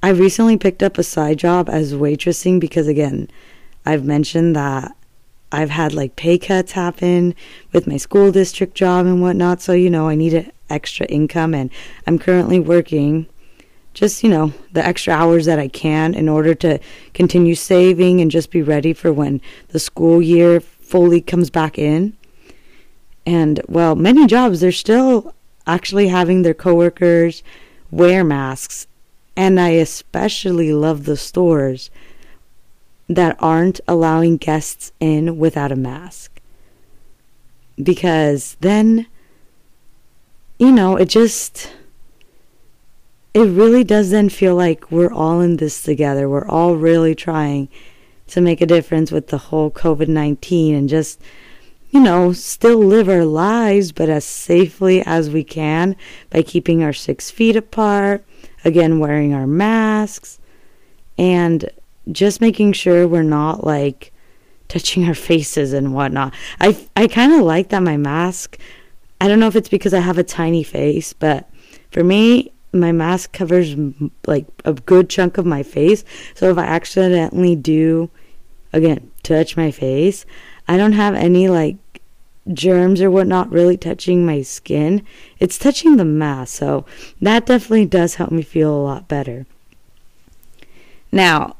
I 0.00 0.10
recently 0.10 0.56
picked 0.56 0.84
up 0.84 0.98
a 0.98 1.02
side 1.02 1.38
job 1.38 1.68
as 1.68 1.94
waitressing 1.94 2.60
because, 2.60 2.86
again, 2.86 3.28
I've 3.84 4.04
mentioned 4.04 4.54
that 4.54 4.96
I've 5.50 5.70
had 5.70 5.92
like 5.94 6.14
pay 6.14 6.38
cuts 6.38 6.72
happen 6.72 7.34
with 7.72 7.88
my 7.88 7.96
school 7.96 8.30
district 8.30 8.76
job 8.76 9.04
and 9.04 9.20
whatnot. 9.20 9.60
So, 9.60 9.72
you 9.72 9.90
know, 9.90 10.08
I 10.08 10.14
needed 10.14 10.52
extra 10.70 11.06
income 11.06 11.54
and 11.54 11.70
I'm 12.06 12.20
currently 12.20 12.60
working 12.60 13.26
just, 13.98 14.22
you 14.22 14.30
know, 14.30 14.52
the 14.72 14.86
extra 14.86 15.12
hours 15.12 15.46
that 15.46 15.58
I 15.58 15.68
can 15.68 16.14
in 16.14 16.28
order 16.28 16.54
to 16.56 16.78
continue 17.14 17.56
saving 17.56 18.20
and 18.20 18.30
just 18.30 18.50
be 18.50 18.62
ready 18.62 18.92
for 18.92 19.12
when 19.12 19.40
the 19.68 19.80
school 19.80 20.22
year 20.22 20.60
fully 20.60 21.20
comes 21.20 21.50
back 21.50 21.78
in. 21.78 22.16
And, 23.26 23.60
well, 23.68 23.96
many 23.96 24.26
jobs, 24.26 24.60
they're 24.60 24.72
still 24.72 25.34
actually 25.66 26.08
having 26.08 26.42
their 26.42 26.54
coworkers 26.54 27.42
wear 27.90 28.22
masks 28.22 28.86
and 29.38 29.60
I 29.60 29.70
especially 29.70 30.72
love 30.72 31.04
the 31.04 31.16
stores 31.16 31.90
that 33.08 33.36
aren't 33.38 33.80
allowing 33.86 34.36
guests 34.36 34.90
in 34.98 35.38
without 35.38 35.70
a 35.70 35.76
mask. 35.76 36.40
Because 37.80 38.56
then, 38.60 39.06
you 40.58 40.72
know, 40.72 40.96
it 40.96 41.08
just 41.08 41.72
it 43.42 43.50
really 43.50 43.84
does 43.84 44.10
then 44.10 44.28
feel 44.28 44.54
like 44.54 44.90
we're 44.90 45.12
all 45.12 45.40
in 45.40 45.56
this 45.56 45.82
together. 45.82 46.28
We're 46.28 46.48
all 46.48 46.76
really 46.76 47.14
trying 47.14 47.68
to 48.28 48.40
make 48.40 48.60
a 48.60 48.66
difference 48.66 49.10
with 49.12 49.28
the 49.28 49.38
whole 49.38 49.70
COVID 49.70 50.08
19 50.08 50.74
and 50.74 50.88
just, 50.88 51.20
you 51.90 52.00
know, 52.00 52.32
still 52.32 52.78
live 52.78 53.08
our 53.08 53.24
lives, 53.24 53.92
but 53.92 54.08
as 54.08 54.24
safely 54.24 55.02
as 55.04 55.30
we 55.30 55.44
can 55.44 55.96
by 56.30 56.42
keeping 56.42 56.82
our 56.82 56.92
six 56.92 57.30
feet 57.30 57.56
apart, 57.56 58.24
again, 58.64 58.98
wearing 58.98 59.32
our 59.32 59.46
masks, 59.46 60.38
and 61.16 61.70
just 62.10 62.40
making 62.40 62.72
sure 62.72 63.06
we're 63.06 63.22
not 63.22 63.64
like 63.64 64.12
touching 64.68 65.06
our 65.06 65.14
faces 65.14 65.72
and 65.72 65.94
whatnot. 65.94 66.34
I, 66.60 66.76
I 66.96 67.06
kind 67.08 67.32
of 67.32 67.40
like 67.40 67.70
that 67.70 67.82
my 67.82 67.96
mask, 67.96 68.58
I 69.20 69.28
don't 69.28 69.40
know 69.40 69.48
if 69.48 69.56
it's 69.56 69.68
because 69.68 69.94
I 69.94 70.00
have 70.00 70.18
a 70.18 70.24
tiny 70.24 70.62
face, 70.62 71.12
but 71.12 71.48
for 71.90 72.04
me, 72.04 72.52
my 72.72 72.92
mask 72.92 73.32
covers 73.32 73.74
like 74.26 74.46
a 74.64 74.74
good 74.74 75.08
chunk 75.08 75.38
of 75.38 75.46
my 75.46 75.62
face. 75.62 76.04
So 76.34 76.50
if 76.50 76.58
I 76.58 76.64
accidentally 76.64 77.56
do, 77.56 78.10
again, 78.72 79.10
touch 79.22 79.56
my 79.56 79.70
face, 79.70 80.26
I 80.66 80.76
don't 80.76 80.92
have 80.92 81.14
any 81.14 81.48
like 81.48 81.76
germs 82.52 83.00
or 83.00 83.10
whatnot 83.10 83.50
really 83.50 83.76
touching 83.76 84.24
my 84.24 84.42
skin. 84.42 85.04
It's 85.38 85.58
touching 85.58 85.96
the 85.96 86.04
mask. 86.04 86.58
So 86.58 86.84
that 87.20 87.46
definitely 87.46 87.86
does 87.86 88.16
help 88.16 88.30
me 88.30 88.42
feel 88.42 88.74
a 88.74 88.76
lot 88.76 89.08
better. 89.08 89.46
Now, 91.10 91.56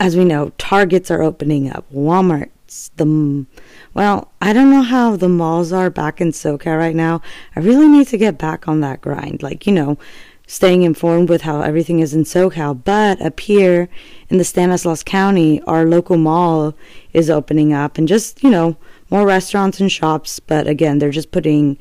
as 0.00 0.16
we 0.16 0.24
know, 0.24 0.52
Targets 0.58 1.10
are 1.10 1.22
opening 1.22 1.70
up, 1.70 1.84
Walmart's, 1.92 2.52
the 2.96 3.46
well, 3.94 4.32
I 4.40 4.52
don't 4.52 4.70
know 4.70 4.82
how 4.82 5.16
the 5.16 5.28
malls 5.28 5.72
are 5.72 5.90
back 5.90 6.20
in 6.20 6.32
SoCal 6.32 6.78
right 6.78 6.96
now. 6.96 7.22
I 7.54 7.60
really 7.60 7.88
need 7.88 8.08
to 8.08 8.18
get 8.18 8.38
back 8.38 8.68
on 8.68 8.80
that 8.80 9.00
grind. 9.00 9.42
Like, 9.42 9.66
you 9.66 9.72
know, 9.72 9.98
staying 10.46 10.82
informed 10.82 11.28
with 11.28 11.42
how 11.42 11.60
everything 11.60 12.00
is 12.00 12.14
in 12.14 12.24
SoCal. 12.24 12.82
But 12.82 13.20
up 13.20 13.40
here 13.40 13.88
in 14.28 14.38
the 14.38 14.44
Stanislaus 14.44 15.02
County, 15.02 15.60
our 15.62 15.84
local 15.84 16.16
mall 16.16 16.74
is 17.12 17.30
opening 17.30 17.72
up 17.72 17.98
and 17.98 18.06
just, 18.06 18.42
you 18.42 18.50
know, 18.50 18.76
more 19.10 19.26
restaurants 19.26 19.80
and 19.80 19.90
shops. 19.90 20.40
But 20.40 20.66
again, 20.66 20.98
they're 20.98 21.10
just 21.10 21.30
putting 21.30 21.78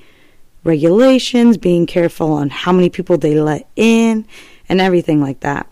regulations, 0.63 1.57
being 1.57 1.85
careful 1.85 2.33
on 2.33 2.49
how 2.49 2.71
many 2.71 2.89
people 2.89 3.17
they 3.17 3.39
let 3.39 3.67
in 3.75 4.25
and 4.67 4.81
everything 4.81 5.21
like 5.21 5.41
that. 5.41 5.69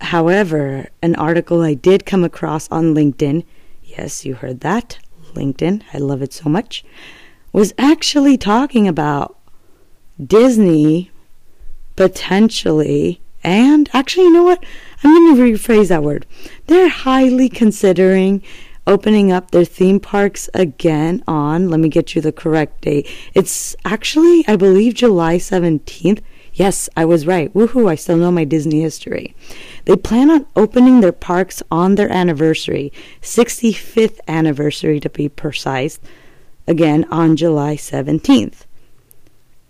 However, 0.00 0.88
an 1.02 1.14
article 1.16 1.60
I 1.60 1.74
did 1.74 2.06
come 2.06 2.24
across 2.24 2.70
on 2.70 2.94
LinkedIn 2.94 3.44
yes, 3.96 4.24
you 4.24 4.34
heard 4.34 4.60
that, 4.60 4.98
LinkedIn, 5.34 5.82
I 5.92 5.98
love 5.98 6.22
it 6.22 6.32
so 6.32 6.48
much, 6.48 6.84
was 7.52 7.72
actually 7.78 8.36
talking 8.36 8.86
about 8.86 9.36
Disney 10.24 11.10
potentially, 11.96 13.20
and 13.42 13.88
actually, 13.92 14.24
you 14.24 14.32
know 14.32 14.44
what? 14.44 14.64
I'm 15.02 15.14
going 15.14 15.36
to 15.36 15.42
rephrase 15.42 15.88
that 15.88 16.02
word. 16.02 16.26
They're 16.66 16.88
highly 16.88 17.48
considering 17.48 18.42
opening 18.86 19.30
up 19.30 19.50
their 19.50 19.64
theme 19.64 20.00
parks 20.00 20.48
again 20.54 21.22
on, 21.26 21.68
let 21.68 21.80
me 21.80 21.88
get 21.88 22.14
you 22.14 22.20
the 22.20 22.32
correct 22.32 22.82
date. 22.82 23.08
It's 23.34 23.76
actually, 23.84 24.44
I 24.48 24.56
believe, 24.56 24.94
July 24.94 25.36
17th. 25.36 26.20
Yes, 26.54 26.88
I 26.96 27.04
was 27.04 27.26
right. 27.26 27.52
Woohoo, 27.54 27.88
I 27.88 27.94
still 27.94 28.16
know 28.16 28.30
my 28.30 28.44
Disney 28.44 28.82
history. 28.82 29.34
They 29.84 29.96
plan 29.96 30.30
on 30.30 30.46
opening 30.56 31.00
their 31.00 31.12
parks 31.12 31.62
on 31.70 31.94
their 31.94 32.10
anniversary, 32.12 32.92
65th 33.22 34.18
anniversary 34.26 35.00
to 35.00 35.08
be 35.08 35.28
precise, 35.28 36.00
again 36.66 37.06
on 37.10 37.36
July 37.36 37.76
17th. 37.76 38.66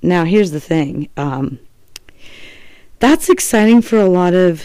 Now, 0.02 0.24
here's 0.24 0.50
the 0.50 0.60
thing 0.60 1.08
um, 1.16 1.58
that's 2.98 3.28
exciting 3.28 3.82
for 3.82 3.98
a 3.98 4.08
lot 4.08 4.34
of, 4.34 4.62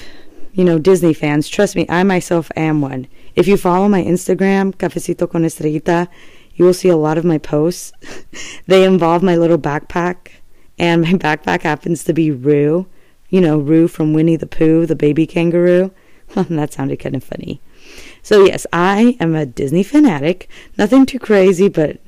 you 0.54 0.64
know, 0.64 0.80
Disney 0.80 1.14
fans. 1.14 1.48
Trust 1.48 1.76
me, 1.76 1.86
I 1.90 2.04
myself 2.04 2.52
am 2.56 2.82
one. 2.82 3.08
If 3.36 3.48
you 3.48 3.58
follow 3.58 3.90
my 3.90 4.02
Instagram, 4.02 4.74
Cafecito 4.76 5.30
con 5.30 5.44
Estrellita, 5.44 6.08
you 6.56 6.64
will 6.64 6.74
see 6.74 6.88
a 6.88 6.96
lot 6.96 7.18
of 7.18 7.26
my 7.26 7.38
posts. 7.38 7.92
they 8.68 8.86
involve 8.86 9.24
my 9.24 9.36
little 9.36 9.58
backpack, 9.58 10.30
and 10.78 11.02
my 11.02 11.14
backpack 11.14 11.62
happens 11.62 12.04
to 12.04 12.14
be 12.14 12.32
Roo 12.32 12.88
you 13.30 13.42
know, 13.42 13.58
Roo 13.58 13.88
from 13.88 14.14
Winnie 14.14 14.36
the 14.36 14.48
Pooh, 14.48 14.86
the 14.86 14.96
baby 14.96 15.26
kangaroo. 15.28 15.92
that 16.36 16.74
sounded 16.74 17.00
kind 17.00 17.16
of 17.16 17.24
funny. 17.24 17.60
So, 18.24 18.46
yes, 18.46 18.66
I 18.74 19.18
am 19.20 19.36
a 19.36 19.46
Disney 19.46 19.84
fanatic. 19.84 20.50
Nothing 20.78 21.06
too 21.06 21.20
crazy, 21.20 21.68
but 21.68 22.00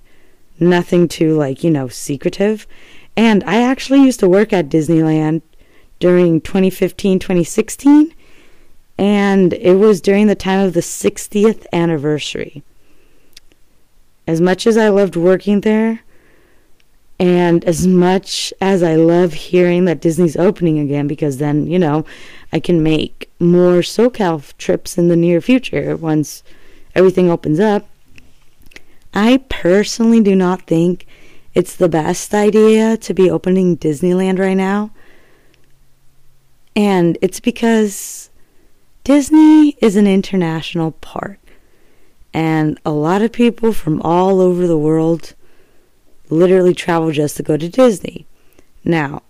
nothing 0.59 1.07
too, 1.07 1.35
like, 1.35 1.63
you 1.63 1.69
know, 1.69 1.87
secretive. 1.87 2.65
And 3.15 3.43
I 3.43 3.61
actually 3.61 4.03
used 4.03 4.19
to 4.21 4.29
work 4.29 4.53
at 4.53 4.69
Disneyland 4.69 5.41
during 5.99 6.41
2015 6.41 7.19
2016, 7.19 8.13
and 8.97 9.53
it 9.53 9.75
was 9.75 10.01
during 10.01 10.27
the 10.27 10.35
time 10.35 10.65
of 10.65 10.73
the 10.73 10.79
60th 10.79 11.65
anniversary. 11.73 12.63
As 14.25 14.41
much 14.41 14.67
as 14.67 14.77
I 14.77 14.89
loved 14.89 15.15
working 15.15 15.61
there, 15.61 16.01
and 17.19 17.65
as 17.65 17.87
much 17.87 18.53
as 18.61 18.83
I 18.83 18.95
love 18.95 19.33
hearing 19.33 19.85
that 19.85 20.01
Disney's 20.01 20.37
opening 20.37 20.77
again, 20.79 21.07
because 21.07 21.37
then, 21.37 21.65
you 21.65 21.79
know, 21.79 22.05
I 22.53 22.59
can 22.59 22.83
make 22.83 23.29
more 23.39 23.81
SoCal 23.81 24.55
trips 24.57 24.97
in 24.97 25.07
the 25.07 25.15
near 25.15 25.41
future 25.41 25.95
once 25.95 26.43
everything 26.93 27.29
opens 27.29 27.59
up, 27.59 27.87
I 29.13 29.43
personally 29.49 30.21
do 30.21 30.35
not 30.35 30.67
think 30.67 31.07
it's 31.55 31.75
the 31.75 31.89
best 31.89 32.35
idea 32.35 32.97
to 32.97 33.13
be 33.15 33.31
opening 33.31 33.77
Disneyland 33.77 34.37
right 34.37 34.53
now. 34.53 34.91
And 36.75 37.17
it's 37.19 37.39
because 37.39 38.29
Disney 39.03 39.71
is 39.81 39.95
an 39.95 40.05
international 40.05 40.91
park. 40.91 41.39
And 42.31 42.79
a 42.85 42.91
lot 42.91 43.23
of 43.23 43.31
people 43.31 43.73
from 43.73 43.99
all 44.03 44.39
over 44.39 44.67
the 44.67 44.77
world 44.77 45.33
literally 46.29 46.73
travel 46.73 47.11
just 47.11 47.37
to 47.37 47.43
go 47.43 47.57
to 47.57 47.69
Disney. 47.69 48.25
Now, 48.83 49.23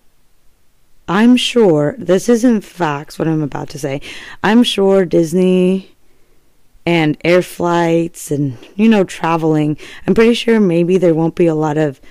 I'm 1.08 1.38
sure 1.38 1.96
this 1.98 2.28
isn't 2.28 2.62
facts 2.62 3.18
what 3.18 3.28
I'm 3.28 3.42
about 3.42 3.70
to 3.70 3.80
say. 3.80 4.02
I'm 4.44 4.64
sure 4.64 5.06
Disney 5.06 5.96
and 6.86 7.18
air 7.24 7.42
flights 7.42 8.32
and 8.32 8.58
you 8.76 8.90
know 8.90 9.04
traveling. 9.04 9.78
I'm 10.06 10.14
pretty 10.14 10.34
sure 10.34 10.60
maybe 10.60 10.98
there 10.98 11.14
won't 11.14 11.36
be 11.36 11.48
a 11.48 11.56
lot 11.56 11.78
of 11.78 12.02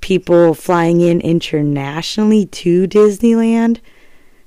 people 0.00 0.54
flying 0.54 1.00
in 1.00 1.20
internationally 1.20 2.46
to 2.46 2.88
Disneyland. 2.88 3.78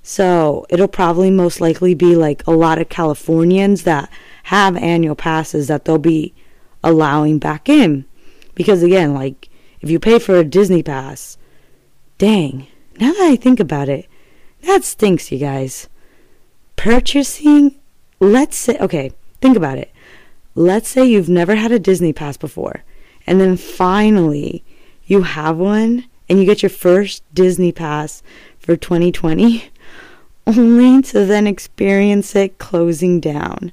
So, 0.03 0.67
it'll 0.69 0.87
probably 0.87 1.31
most 1.31 1.59
likely 1.59 1.95
be 1.95 2.15
like 2.15 2.45
a 2.45 2.51
lot 2.51 2.79
of 2.79 2.89
Californians 2.89 3.83
that 3.83 4.09
have 4.43 4.77
annual 4.77 5.15
passes 5.15 5.67
that 5.67 5.85
they'll 5.85 5.97
be 5.97 6.33
allowing 6.83 7.39
back 7.39 7.67
in. 7.67 8.05
Because 8.53 8.83
again, 8.83 9.13
like 9.13 9.44
if 9.85 9.91
you 9.91 9.99
pay 9.99 10.17
for 10.17 10.35
a 10.35 10.43
Disney 10.43 10.81
pass. 10.81 11.37
Dang, 12.17 12.65
now 12.99 13.13
that 13.13 13.21
I 13.21 13.35
think 13.35 13.59
about 13.59 13.87
it, 13.87 14.07
that 14.63 14.83
stinks, 14.83 15.31
you 15.31 15.37
guys. 15.37 15.87
Purchasing, 16.75 17.75
let's 18.19 18.57
say, 18.57 18.79
okay, 18.79 19.11
think 19.41 19.55
about 19.55 19.77
it. 19.77 19.91
Let's 20.55 20.89
say 20.89 21.05
you've 21.05 21.29
never 21.29 21.53
had 21.53 21.71
a 21.71 21.77
Disney 21.77 22.13
pass 22.13 22.35
before, 22.35 22.83
and 23.27 23.39
then 23.39 23.57
finally 23.57 24.63
you 25.05 25.21
have 25.21 25.57
one 25.57 26.05
and 26.27 26.39
you 26.39 26.45
get 26.45 26.63
your 26.63 26.71
first 26.71 27.21
Disney 27.31 27.71
pass 27.71 28.23
for 28.57 28.75
2020, 28.75 29.65
only 30.47 31.03
to 31.03 31.25
then 31.25 31.45
experience 31.45 32.35
it 32.35 32.57
closing 32.57 33.19
down 33.19 33.71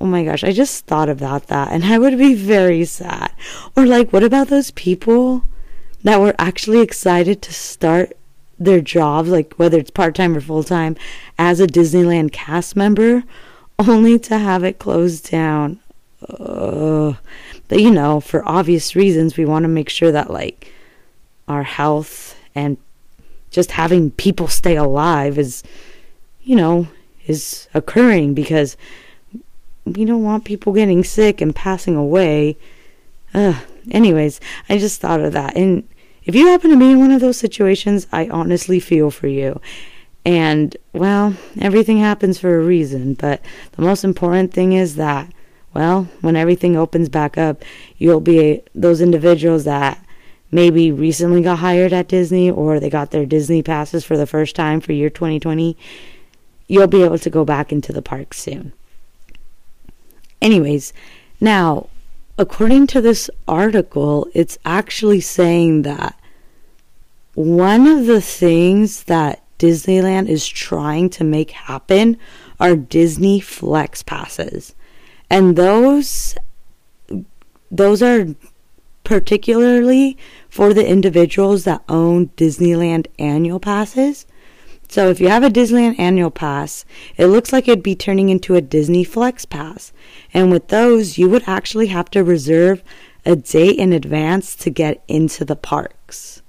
oh 0.00 0.06
my 0.06 0.24
gosh, 0.24 0.42
I 0.42 0.52
just 0.52 0.86
thought 0.86 1.08
about 1.08 1.48
that 1.48 1.72
and 1.72 1.84
I 1.84 1.98
would 1.98 2.16
be 2.18 2.34
very 2.34 2.84
sad. 2.84 3.32
Or 3.76 3.86
like, 3.86 4.12
what 4.12 4.24
about 4.24 4.48
those 4.48 4.70
people 4.72 5.44
that 6.02 6.20
were 6.20 6.34
actually 6.38 6.80
excited 6.80 7.42
to 7.42 7.52
start 7.52 8.16
their 8.58 8.80
jobs, 8.80 9.28
like 9.28 9.54
whether 9.54 9.78
it's 9.78 9.90
part 9.90 10.14
time 10.14 10.36
or 10.36 10.40
full 10.40 10.64
time, 10.64 10.96
as 11.38 11.60
a 11.60 11.66
Disneyland 11.66 12.32
cast 12.32 12.76
member, 12.76 13.24
only 13.78 14.18
to 14.20 14.38
have 14.38 14.64
it 14.64 14.78
closed 14.78 15.30
down? 15.30 15.80
Uh, 16.28 17.14
but 17.68 17.80
you 17.80 17.90
know, 17.90 18.20
for 18.20 18.46
obvious 18.48 18.96
reasons, 18.96 19.36
we 19.36 19.44
want 19.44 19.64
to 19.64 19.68
make 19.68 19.88
sure 19.88 20.12
that 20.12 20.30
like 20.30 20.72
our 21.48 21.62
health 21.62 22.38
and 22.54 22.78
just 23.50 23.72
having 23.72 24.10
people 24.12 24.48
stay 24.48 24.76
alive 24.76 25.38
is, 25.38 25.62
you 26.42 26.56
know, 26.56 26.86
is 27.26 27.68
occurring 27.74 28.32
because 28.32 28.76
we 29.84 30.04
don't 30.04 30.22
want 30.22 30.44
people 30.44 30.72
getting 30.72 31.04
sick 31.04 31.40
and 31.40 31.54
passing 31.54 31.96
away. 31.96 32.56
Ugh. 33.34 33.56
Anyways, 33.90 34.40
I 34.68 34.78
just 34.78 35.00
thought 35.00 35.20
of 35.20 35.32
that. 35.32 35.56
And 35.56 35.88
if 36.24 36.34
you 36.34 36.48
happen 36.48 36.70
to 36.70 36.76
be 36.76 36.90
in 36.90 37.00
one 37.00 37.12
of 37.12 37.20
those 37.20 37.38
situations, 37.38 38.06
I 38.12 38.28
honestly 38.28 38.78
feel 38.78 39.10
for 39.10 39.26
you. 39.26 39.60
And, 40.24 40.76
well, 40.92 41.34
everything 41.60 41.98
happens 41.98 42.38
for 42.38 42.58
a 42.58 42.64
reason. 42.64 43.14
But 43.14 43.42
the 43.72 43.82
most 43.82 44.04
important 44.04 44.52
thing 44.52 44.74
is 44.74 44.96
that, 44.96 45.32
well, 45.72 46.08
when 46.20 46.36
everything 46.36 46.76
opens 46.76 47.08
back 47.08 47.38
up, 47.38 47.62
you'll 47.96 48.20
be 48.20 48.62
those 48.74 49.00
individuals 49.00 49.64
that 49.64 50.04
maybe 50.50 50.92
recently 50.92 51.42
got 51.42 51.60
hired 51.60 51.92
at 51.92 52.08
Disney 52.08 52.50
or 52.50 52.80
they 52.80 52.90
got 52.90 53.12
their 53.12 53.24
Disney 53.24 53.62
passes 53.62 54.04
for 54.04 54.16
the 54.16 54.26
first 54.26 54.56
time 54.56 54.80
for 54.80 54.92
year 54.92 55.08
2020, 55.08 55.76
you'll 56.66 56.86
be 56.86 57.02
able 57.02 57.18
to 57.18 57.30
go 57.30 57.44
back 57.44 57.72
into 57.72 57.92
the 57.92 58.02
park 58.02 58.34
soon. 58.34 58.72
Anyways, 60.40 60.92
now, 61.40 61.88
according 62.38 62.86
to 62.88 63.00
this 63.00 63.30
article, 63.46 64.28
it's 64.34 64.58
actually 64.64 65.20
saying 65.20 65.82
that 65.82 66.18
one 67.34 67.86
of 67.86 68.06
the 68.06 68.20
things 68.20 69.04
that 69.04 69.42
Disneyland 69.58 70.28
is 70.28 70.46
trying 70.46 71.10
to 71.10 71.24
make 71.24 71.50
happen 71.50 72.18
are 72.58 72.76
Disney 72.76 73.40
Flex 73.40 74.02
passes. 74.02 74.74
And 75.28 75.54
those 75.54 76.34
those 77.70 78.02
are 78.02 78.34
particularly 79.04 80.16
for 80.48 80.74
the 80.74 80.86
individuals 80.86 81.64
that 81.64 81.82
own 81.88 82.28
Disneyland 82.30 83.06
annual 83.18 83.60
passes. 83.60 84.26
So 84.90 85.08
if 85.08 85.20
you 85.20 85.28
have 85.28 85.44
a 85.44 85.50
Disneyland 85.50 86.00
annual 86.00 86.32
pass, 86.32 86.84
it 87.16 87.28
looks 87.28 87.52
like 87.52 87.68
it'd 87.68 87.80
be 87.80 87.94
turning 87.94 88.28
into 88.28 88.56
a 88.56 88.60
Disney 88.60 89.04
Flex 89.04 89.44
pass. 89.44 89.92
And 90.34 90.50
with 90.50 90.66
those, 90.66 91.16
you 91.16 91.30
would 91.30 91.44
actually 91.46 91.86
have 91.86 92.10
to 92.10 92.24
reserve 92.24 92.82
a 93.24 93.36
date 93.36 93.78
in 93.78 93.92
advance 93.92 94.56
to 94.56 94.68
get 94.68 95.04
into 95.06 95.44
the 95.44 95.54
parks. 95.54 96.42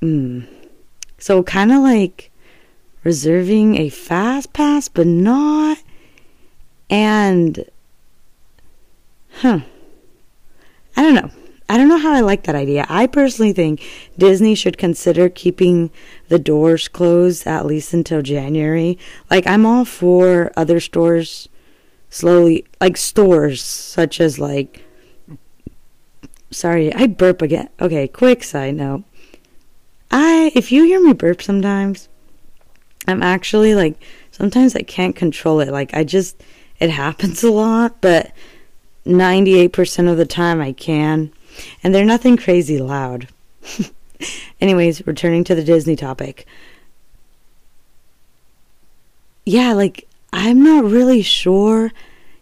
Mm. 0.00 0.46
So 1.18 1.42
kind 1.42 1.72
of 1.72 1.82
like 1.82 2.30
reserving 3.02 3.78
a 3.78 3.88
fast 3.88 4.52
pass, 4.52 4.86
but 4.86 5.08
not. 5.08 5.82
And, 6.88 7.64
huh. 9.38 9.60
I 10.96 11.02
don't 11.02 11.14
know. 11.16 11.30
I 11.68 11.76
don't 11.76 11.88
know 11.88 11.98
how 11.98 12.12
I 12.12 12.20
like 12.20 12.44
that 12.44 12.54
idea. 12.54 12.86
I 12.88 13.06
personally 13.06 13.52
think 13.52 13.82
Disney 14.18 14.54
should 14.54 14.76
consider 14.78 15.28
keeping 15.28 15.90
the 16.28 16.38
doors 16.38 16.88
closed 16.88 17.46
at 17.46 17.66
least 17.66 17.94
until 17.94 18.22
January. 18.22 18.98
Like, 19.30 19.46
I'm 19.46 19.64
all 19.64 19.84
for 19.84 20.52
other 20.56 20.80
stores 20.80 21.48
slowly, 22.10 22.66
like 22.80 22.96
stores 22.96 23.62
such 23.62 24.20
as, 24.20 24.38
like, 24.38 24.84
sorry, 26.50 26.92
I 26.94 27.06
burp 27.06 27.42
again. 27.42 27.68
Okay, 27.80 28.06
quick 28.08 28.44
side 28.44 28.74
note. 28.74 29.04
I, 30.10 30.52
if 30.54 30.70
you 30.70 30.84
hear 30.84 31.02
me 31.02 31.14
burp 31.14 31.40
sometimes, 31.40 32.08
I'm 33.06 33.22
actually 33.22 33.74
like, 33.74 34.02
sometimes 34.30 34.76
I 34.76 34.82
can't 34.82 35.16
control 35.16 35.60
it. 35.60 35.70
Like, 35.70 35.94
I 35.94 36.04
just, 36.04 36.42
it 36.78 36.90
happens 36.90 37.42
a 37.42 37.50
lot, 37.50 38.00
but 38.00 38.32
98% 39.06 40.10
of 40.10 40.16
the 40.16 40.26
time 40.26 40.60
I 40.60 40.72
can. 40.72 41.32
And 41.82 41.94
they're 41.94 42.04
nothing 42.04 42.36
crazy 42.36 42.78
loud. 42.78 43.28
Anyways, 44.60 45.06
returning 45.06 45.44
to 45.44 45.54
the 45.54 45.64
Disney 45.64 45.96
topic. 45.96 46.46
Yeah, 49.44 49.72
like, 49.72 50.06
I'm 50.32 50.62
not 50.62 50.84
really 50.84 51.22
sure. 51.22 51.92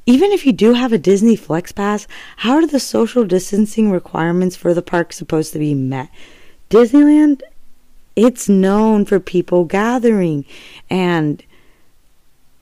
Even 0.07 0.33
if 0.33 0.45
you 0.45 0.53
do 0.53 0.75
have 0.75 0.93
a 0.93 0.99
Disney 0.99 1.37
Flex 1.37 1.73
Pass, 1.73 2.07
how 2.39 2.55
are 2.55 2.67
the 2.67 2.81
social 2.81 3.25
distancing 3.25 3.91
requirements 3.91 4.57
for 4.57 4.75
the 4.75 4.83
park 4.83 5.13
supposed 5.13 5.53
to 5.53 5.59
be 5.59 5.75
met? 5.75 6.09
Disneyland, 6.69 7.43
it's 8.17 8.49
known 8.49 9.05
for 9.05 9.19
people 9.19 9.65
gathering 9.65 10.45
and 10.89 11.43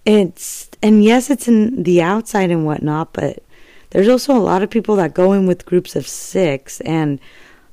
it's 0.05 0.71
and 0.83 1.02
yes 1.02 1.31
it's 1.31 1.49
in 1.49 1.83
the 1.83 2.00
outside 2.00 2.50
and 2.50 2.64
whatnot 2.64 3.12
but 3.12 3.43
there's 3.90 4.09
also 4.09 4.37
a 4.37 4.38
lot 4.38 4.62
of 4.62 4.71
people 4.71 4.97
that 4.97 5.14
go 5.14 5.33
in 5.33 5.47
with 5.47 5.66
groups 5.66 5.97
of 5.97 6.07
six, 6.07 6.80
and 6.83 7.21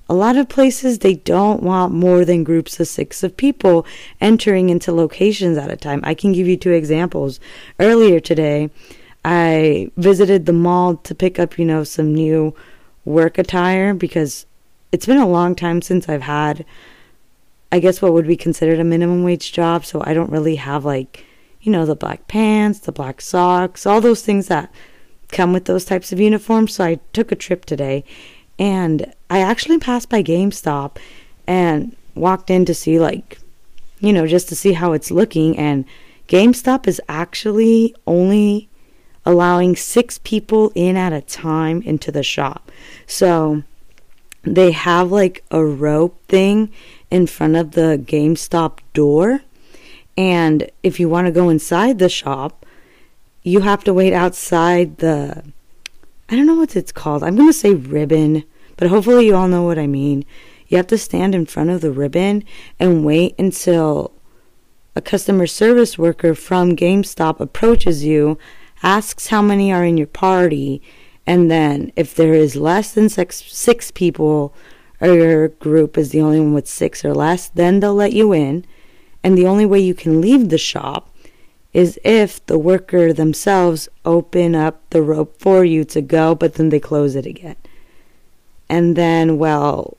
a 0.08 0.14
lot 0.14 0.38
of 0.38 0.48
places 0.48 1.00
they 1.00 1.16
don't 1.16 1.64
want 1.64 1.92
more 1.92 2.24
than 2.24 2.44
groups 2.44 2.80
of 2.80 2.88
six 2.88 3.24
of 3.24 3.36
people 3.36 3.86
entering 4.22 4.70
into 4.70 4.92
locations 4.92 5.58
at 5.58 5.72
a 5.72 5.76
time. 5.76 6.00
I 6.04 6.14
can 6.14 6.32
give 6.32 6.48
you 6.48 6.58
two 6.58 6.72
examples. 6.72 7.40
Earlier 7.80 8.20
today, 8.20 8.70
I 9.24 9.90
visited 9.98 10.46
the 10.46 10.54
mall 10.54 10.98
to 10.98 11.16
pick 11.16 11.40
up, 11.40 11.58
you 11.58 11.66
know, 11.66 11.84
some 11.84 12.14
new 12.14 12.54
work 13.04 13.40
attire 13.40 13.94
because 13.94 14.46
it's 14.92 15.08
been 15.08 15.18
a 15.18 15.28
long 15.28 15.56
time 15.56 15.82
since 15.82 16.08
I've 16.08 16.22
had, 16.22 16.64
I 17.72 17.80
guess, 17.80 18.02
what 18.02 18.14
would 18.14 18.28
be 18.28 18.38
considered 18.38 18.80
a 18.80 18.84
minimum 18.84 19.24
wage 19.24 19.52
job. 19.52 19.86
So 19.86 20.04
I 20.06 20.14
don't 20.14 20.32
really 20.32 20.58
have, 20.58 20.86
like, 20.86 21.26
you 21.62 21.72
know, 21.72 21.88
the 21.88 21.96
black 21.96 22.28
pants, 22.28 22.80
the 22.80 22.92
black 22.92 23.22
socks, 23.22 23.88
all 23.88 24.00
those 24.00 24.24
things 24.24 24.48
that 24.48 24.72
come 25.32 25.54
with 25.54 25.66
those 25.66 25.86
types 25.86 26.12
of 26.12 26.20
uniforms. 26.20 26.76
So 26.76 26.84
I 26.84 27.00
took 27.14 27.32
a 27.32 27.36
trip 27.36 27.66
today 27.66 28.04
and 28.58 29.14
I 29.30 29.40
actually 29.40 29.80
passed 29.80 30.10
by 30.10 30.24
GameStop 30.24 30.98
and 31.48 31.96
walked 32.16 32.50
in 32.50 32.66
to 32.66 32.74
see, 32.74 33.00
like, 33.00 33.40
you 34.00 34.14
know, 34.14 34.28
just 34.28 34.50
to 34.50 34.56
see 34.56 34.74
how 34.74 34.94
it's 34.94 35.12
looking. 35.12 35.58
And 35.58 35.86
GameStop 36.28 36.88
is 36.88 37.02
actually 37.08 37.96
only 38.08 38.70
allowing 39.26 39.76
six 39.76 40.20
people 40.20 40.72
in 40.76 40.96
at 40.96 41.14
a 41.14 41.22
time 41.22 41.82
into 41.82 42.12
the 42.12 42.24
shop. 42.24 42.72
So 43.08 43.64
they 44.44 44.72
have 44.72 45.12
like 45.12 45.44
a 45.52 45.64
rope 45.66 46.22
thing 46.28 46.72
in 47.10 47.28
front 47.28 47.56
of 47.56 47.72
the 47.72 48.02
GameStop 48.04 48.80
door. 48.94 49.42
And 50.18 50.70
if 50.84 51.00
you 51.00 51.10
want 51.10 51.28
to 51.28 51.32
go 51.32 51.50
inside 51.50 52.00
the 52.00 52.10
shop, 52.10 52.65
you 53.46 53.62
have 53.62 53.84
to 53.84 53.94
wait 53.94 54.12
outside 54.12 54.98
the 54.98 55.44
I 56.28 56.36
don't 56.36 56.48
know 56.48 56.56
what 56.56 56.76
it's 56.76 56.92
called. 56.92 57.24
I'm 57.24 57.36
going 57.36 57.50
to 57.50 57.54
say 57.54 57.76
ribbon, 57.76 58.44
but 58.78 58.88
hopefully 58.88 59.28
you 59.28 59.36
all 59.36 59.48
know 59.48 59.62
what 59.62 59.78
I 59.78 59.86
mean. 59.86 60.26
You 60.68 60.78
have 60.78 60.88
to 60.88 60.98
stand 60.98 61.36
in 61.36 61.46
front 61.46 61.70
of 61.70 61.82
the 61.82 61.92
ribbon 61.92 62.44
and 62.80 63.06
wait 63.06 63.36
until 63.38 64.12
a 64.96 65.02
customer 65.02 65.46
service 65.46 66.00
worker 66.00 66.34
from 66.34 66.76
GameStop 66.76 67.40
approaches 67.40 68.04
you, 68.04 68.40
asks 68.82 69.28
how 69.28 69.44
many 69.44 69.72
are 69.72 69.86
in 69.86 69.98
your 69.98 70.08
party, 70.08 70.82
and 71.28 71.52
then 71.52 71.92
if 71.96 72.16
there 72.16 72.34
is 72.34 72.56
less 72.56 72.92
than 72.92 73.10
six, 73.10 73.44
six 73.44 73.92
people 73.92 74.56
or 75.00 75.10
your 75.10 75.50
group 75.50 76.00
is 76.00 76.10
the 76.10 76.22
only 76.22 76.40
one 76.40 76.54
with 76.56 76.68
six 76.68 77.06
or 77.06 77.14
less, 77.14 77.50
then 77.50 77.80
they'll 77.80 77.94
let 77.94 78.14
you 78.14 78.34
in. 78.34 78.66
And 79.24 79.38
the 79.38 79.46
only 79.46 79.68
way 79.68 79.80
you 79.80 79.94
can 79.94 80.22
leave 80.22 80.50
the 80.50 80.58
shop 80.58 81.15
is 81.76 82.00
if 82.06 82.44
the 82.46 82.58
worker 82.58 83.12
themselves 83.12 83.90
open 84.06 84.56
up 84.56 84.82
the 84.92 85.02
rope 85.02 85.36
for 85.42 85.66
you 85.66 85.84
to 85.84 86.02
go, 86.02 86.34
but 86.34 86.54
then 86.54 86.70
they 86.70 86.80
close 86.80 87.18
it 87.18 87.26
again. 87.26 87.58
And 88.70 88.96
then, 88.96 89.38
well, 89.38 89.98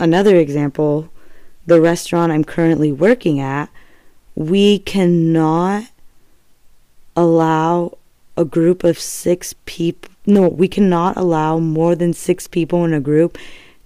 another 0.00 0.34
example, 0.34 1.08
the 1.64 1.80
restaurant 1.80 2.32
I'm 2.32 2.42
currently 2.42 2.90
working 2.90 3.38
at, 3.38 3.70
we 4.34 4.80
cannot 4.80 5.84
allow 7.14 7.96
a 8.36 8.44
group 8.44 8.82
of 8.82 8.98
six 8.98 9.54
people. 9.64 10.10
No, 10.26 10.48
we 10.48 10.66
cannot 10.66 11.16
allow 11.16 11.60
more 11.60 11.94
than 11.94 12.14
six 12.14 12.48
people 12.48 12.84
in 12.84 12.92
a 12.92 13.00
group 13.00 13.38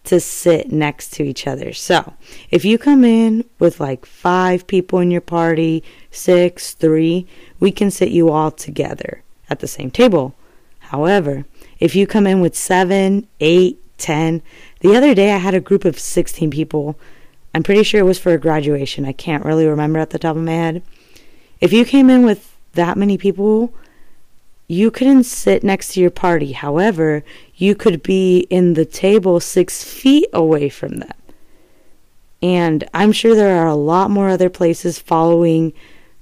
to 0.05 0.19
sit 0.21 0.73
next 0.73 1.13
to 1.15 1.23
each 1.23 1.47
other. 1.47 1.73
So, 1.73 2.15
if 2.51 2.65
you 2.65 2.79
come 2.79 3.05
in 3.05 3.45
with 3.59 3.81
like 3.81 4.07
five 4.07 4.67
people 4.67 4.99
in 4.99 5.11
your 5.11 5.21
party, 5.21 5.85
six, 6.11 6.75
three, 6.75 7.27
we 7.59 7.71
can 7.71 7.91
sit 7.91 8.11
you 8.11 8.31
all 8.31 8.51
together 8.51 9.23
at 9.49 9.61
the 9.61 9.69
same 9.69 9.91
table. 9.91 10.35
However, 10.79 11.45
if 11.79 11.95
you 11.95 12.07
come 12.07 12.27
in 12.27 12.41
with 12.41 12.57
seven, 12.57 13.29
eight, 13.41 13.79
ten, 13.99 14.43
the 14.81 14.97
other 14.97 15.15
day 15.15 15.33
I 15.33 15.39
had 15.39 15.55
a 15.55 15.61
group 15.61 15.85
of 15.85 15.99
16 15.99 16.51
people. 16.51 16.99
I'm 17.55 17.63
pretty 17.63 17.83
sure 17.83 18.01
it 18.01 18.05
was 18.05 18.19
for 18.19 18.33
a 18.33 18.39
graduation. 18.39 19.05
I 19.05 19.13
can't 19.13 19.45
really 19.45 19.67
remember 19.67 19.99
at 19.99 20.11
the 20.11 20.19
top 20.19 20.37
of 20.37 20.43
my 20.43 20.53
head. 20.53 20.83
If 21.61 21.73
you 21.73 21.85
came 21.85 22.09
in 22.09 22.25
with 22.25 22.57
that 22.73 22.97
many 22.97 23.19
people, 23.19 23.75
you 24.71 24.89
couldn't 24.89 25.25
sit 25.25 25.65
next 25.65 25.95
to 25.95 26.01
your 26.01 26.13
party. 26.13 26.53
However, 26.53 27.25
you 27.57 27.75
could 27.75 28.05
be 28.05 28.47
in 28.51 28.75
the 28.75 28.85
table 28.85 29.41
six 29.41 29.83
feet 29.83 30.29
away 30.33 30.69
from 30.69 30.99
them. 30.99 31.13
And 32.41 32.89
I'm 32.95 33.11
sure 33.11 33.35
there 33.35 33.61
are 33.61 33.67
a 33.67 33.75
lot 33.75 34.13
more 34.13 34.29
other 34.29 34.49
places 34.49 35.01
following 35.01 35.73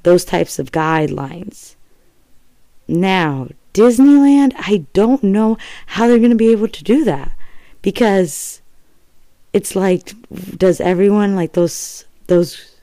those 0.02 0.24
types 0.24 0.58
of 0.58 0.72
guidelines. 0.72 1.74
Now, 2.88 3.48
Disneyland, 3.74 4.54
I 4.56 4.86
don't 4.94 5.22
know 5.22 5.58
how 5.84 6.08
they're 6.08 6.16
going 6.16 6.30
to 6.30 6.34
be 6.34 6.50
able 6.50 6.68
to 6.68 6.84
do 6.84 7.04
that 7.04 7.32
because 7.82 8.62
it's 9.52 9.76
like 9.76 10.14
does 10.56 10.80
everyone 10.80 11.36
like 11.36 11.52
those 11.52 12.06
those 12.28 12.77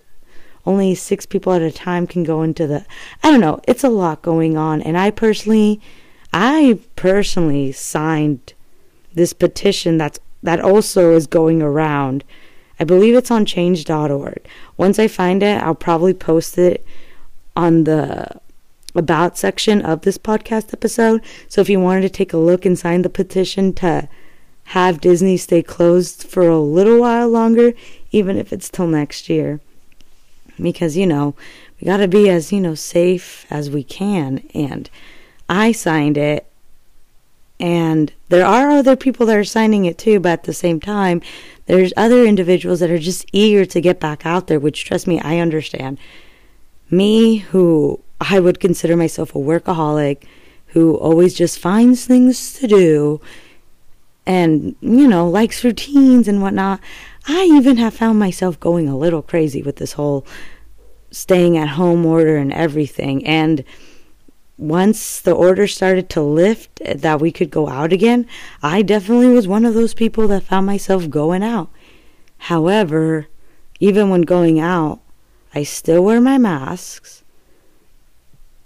only 0.66 0.96
six 0.96 1.26
people 1.26 1.54
at 1.54 1.62
a 1.62 1.72
time 1.72 2.08
can 2.08 2.24
go 2.24 2.42
into 2.42 2.68
the 2.68 2.86
I 3.24 3.32
don't 3.32 3.42
know, 3.42 3.62
it's 3.68 3.84
a 3.84 3.90
lot 3.90 4.22
going 4.22 4.58
on 4.58 4.82
and 4.82 4.98
I 4.98 5.12
personally 5.12 5.82
I 6.34 6.80
personally 6.96 7.72
signed 7.72 8.54
this 9.14 9.34
petition 9.34 9.98
that's 9.98 10.20
that 10.44 10.60
also 10.60 11.14
is 11.14 11.28
going 11.28 11.62
around. 11.62 12.24
I 12.80 12.84
believe 12.84 13.16
it's 13.16 13.32
on 13.32 13.46
change.org. 13.46 14.46
Once 14.78 15.00
I 15.00 15.08
find 15.08 15.42
it, 15.42 15.62
I'll 15.64 15.76
probably 15.76 16.14
post 16.14 16.58
it 16.58 16.86
on 17.56 17.86
the 17.86 18.28
about 18.94 19.38
section 19.38 19.82
of 19.82 20.02
this 20.02 20.18
podcast 20.18 20.74
episode. 20.74 21.22
So 21.48 21.62
if 21.62 21.70
you 21.70 21.80
wanted 21.80 22.02
to 22.02 22.10
take 22.10 22.34
a 22.34 22.38
look 22.38 22.66
and 22.66 22.78
sign 22.78 23.02
the 23.02 23.10
petition 23.10 23.74
to 23.74 24.08
have 24.70 25.02
Disney 25.02 25.38
stay 25.38 25.62
closed 25.62 26.24
for 26.24 26.48
a 26.48 26.60
little 26.60 27.00
while 27.00 27.30
longer, 27.30 27.74
even 28.12 28.38
if 28.38 28.52
it's 28.52 28.70
till 28.70 28.88
next 28.88 29.30
year. 29.30 29.60
Because, 30.62 30.96
you 30.96 31.06
know, 31.06 31.36
we 31.80 31.86
got 31.86 31.98
to 31.98 32.08
be 32.08 32.30
as, 32.30 32.52
you 32.52 32.62
know, 32.62 32.76
safe 32.76 33.46
as 33.50 33.70
we 33.70 33.84
can. 33.84 34.44
And 34.54 34.90
I 35.50 35.72
signed 35.72 36.18
it. 36.18 36.46
And 37.60 38.12
there 38.30 38.46
are 38.46 38.70
other 38.70 38.96
people 38.96 39.26
that 39.28 39.38
are 39.38 39.44
signing 39.44 39.86
it 39.86 39.98
too, 39.98 40.20
but 40.20 40.32
at 40.32 40.44
the 40.44 40.54
same 40.54 40.80
time, 40.80 41.22
there's 41.68 41.94
other 41.96 42.26
individuals 42.26 42.82
that 42.82 42.92
are 42.92 43.00
just 43.00 43.26
eager 43.32 43.66
to 43.66 43.82
get 43.82 44.00
back 44.00 44.26
out 44.26 44.48
there, 44.48 44.60
which 44.60 44.84
trust 44.86 45.08
me, 45.08 45.20
I 45.22 45.40
understand. 45.40 45.98
Me, 46.92 47.38
who 47.38 48.02
I 48.20 48.40
would 48.40 48.60
consider 48.60 48.96
myself 48.98 49.34
a 49.34 49.40
workaholic, 49.40 50.24
who 50.68 50.96
always 50.96 51.34
just 51.34 51.58
finds 51.58 52.06
things 52.06 52.54
to 52.60 52.68
do 52.68 53.22
and, 54.26 54.76
you 54.82 55.08
know, 55.08 55.30
likes 55.30 55.64
routines 55.64 56.28
and 56.28 56.42
whatnot, 56.42 56.80
I 57.28 57.46
even 57.46 57.78
have 57.78 57.96
found 57.96 58.20
myself 58.20 58.60
going 58.60 58.88
a 58.88 58.98
little 58.98 59.22
crazy 59.22 59.62
with 59.62 59.78
this 59.78 59.94
whole 59.94 60.26
staying 61.12 61.58
at 61.58 61.70
home 61.70 62.06
order 62.06 62.38
and 62.38 62.54
everything. 62.54 63.26
And 63.26 63.64
once 64.58 65.22
the 65.22 65.32
order 65.32 65.68
started 65.68 66.10
to 66.10 66.22
lift 66.22 66.82
eh, 66.84 66.94
that 66.96 67.20
we 67.20 67.32
could 67.32 67.50
go 67.50 67.68
out 67.68 67.92
again, 67.92 68.28
I 68.62 68.82
definitely 68.82 69.30
was 69.30 69.48
one 69.48 69.66
of 69.66 69.74
those 69.74 69.94
people 69.94 70.28
that 70.28 70.44
found 70.44 70.66
myself 70.66 71.10
going 71.10 71.44
out. 71.44 71.70
However, 72.38 73.28
even 73.80 74.10
when 74.10 74.22
going 74.22 74.60
out, 74.60 75.00
I 75.54 75.64
still 75.64 76.04
wear 76.04 76.22
my 76.22 76.38
masks. 76.38 77.24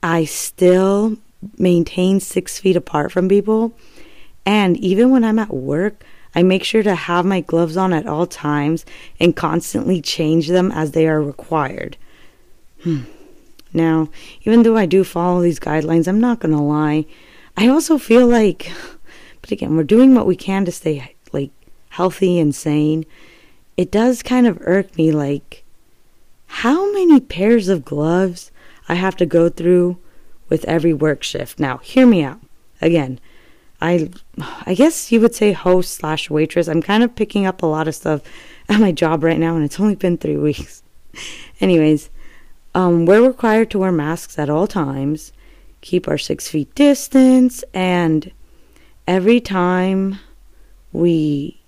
I 0.03 0.25
still 0.25 1.17
maintain 1.57 2.19
six 2.19 2.59
feet 2.59 2.75
apart 2.75 3.11
from 3.11 3.29
people. 3.29 3.73
And 4.45 4.75
even 4.77 5.11
when 5.11 5.23
I'm 5.23 5.39
at 5.39 5.53
work, 5.53 6.03
I 6.35 6.43
make 6.43 6.63
sure 6.63 6.83
to 6.83 6.95
have 6.95 7.25
my 7.25 7.41
gloves 7.41 7.75
on 7.75 7.93
at 7.93 8.07
all 8.07 8.27
times 8.27 8.85
and 9.19 9.35
constantly 9.35 10.01
change 10.01 10.47
them 10.47 10.71
as 10.71 10.91
they 10.91 11.07
are 11.07 11.21
required. 11.21 11.97
Hmm. 12.83 13.01
Now, 13.73 14.09
even 14.43 14.63
though 14.63 14.77
I 14.77 14.85
do 14.85 15.03
follow 15.03 15.41
these 15.41 15.59
guidelines, 15.59 16.07
I'm 16.07 16.19
not 16.19 16.39
going 16.39 16.55
to 16.55 16.61
lie. 16.61 17.05
I 17.57 17.67
also 17.67 17.97
feel 17.97 18.27
like, 18.27 18.71
but 19.41 19.51
again, 19.51 19.75
we're 19.75 19.83
doing 19.83 20.15
what 20.15 20.27
we 20.27 20.35
can 20.35 20.65
to 20.65 20.71
stay 20.71 21.15
like 21.31 21.51
healthy 21.89 22.39
and 22.39 22.53
sane. 22.53 23.05
It 23.77 23.91
does 23.91 24.23
kind 24.23 24.47
of 24.47 24.59
irk 24.61 24.97
me 24.97 25.11
like 25.11 25.63
how 26.47 26.91
many 26.91 27.19
pairs 27.19 27.69
of 27.69 27.85
gloves 27.85 28.51
I 28.87 28.95
have 28.95 29.15
to 29.17 29.25
go 29.25 29.49
through 29.49 29.97
with 30.49 30.65
every 30.65 30.93
work 30.93 31.23
shift. 31.23 31.59
Now, 31.59 31.77
hear 31.77 32.07
me 32.07 32.23
out. 32.23 32.39
Again, 32.81 33.19
I 33.81 34.09
I 34.65 34.73
guess 34.73 35.11
you 35.11 35.21
would 35.21 35.35
say 35.35 35.51
host 35.51 35.95
slash 35.95 36.29
waitress. 36.29 36.67
I'm 36.67 36.81
kind 36.81 37.03
of 37.03 37.15
picking 37.15 37.45
up 37.45 37.63
a 37.63 37.65
lot 37.65 37.87
of 37.87 37.95
stuff 37.95 38.21
at 38.67 38.79
my 38.79 38.91
job 38.91 39.23
right 39.23 39.39
now, 39.39 39.55
and 39.55 39.63
it's 39.63 39.79
only 39.79 39.95
been 39.95 40.17
three 40.17 40.37
weeks. 40.49 40.83
Anyways, 41.59 42.09
um, 42.75 43.05
we're 43.05 43.25
required 43.25 43.71
to 43.71 43.79
wear 43.79 43.91
masks 43.91 44.37
at 44.37 44.49
all 44.49 44.67
times, 44.67 45.31
keep 45.81 46.07
our 46.07 46.17
six 46.17 46.47
feet 46.47 46.73
distance, 46.75 47.63
and 47.73 48.31
every 49.07 49.39
time 49.39 50.19
we 50.91 51.59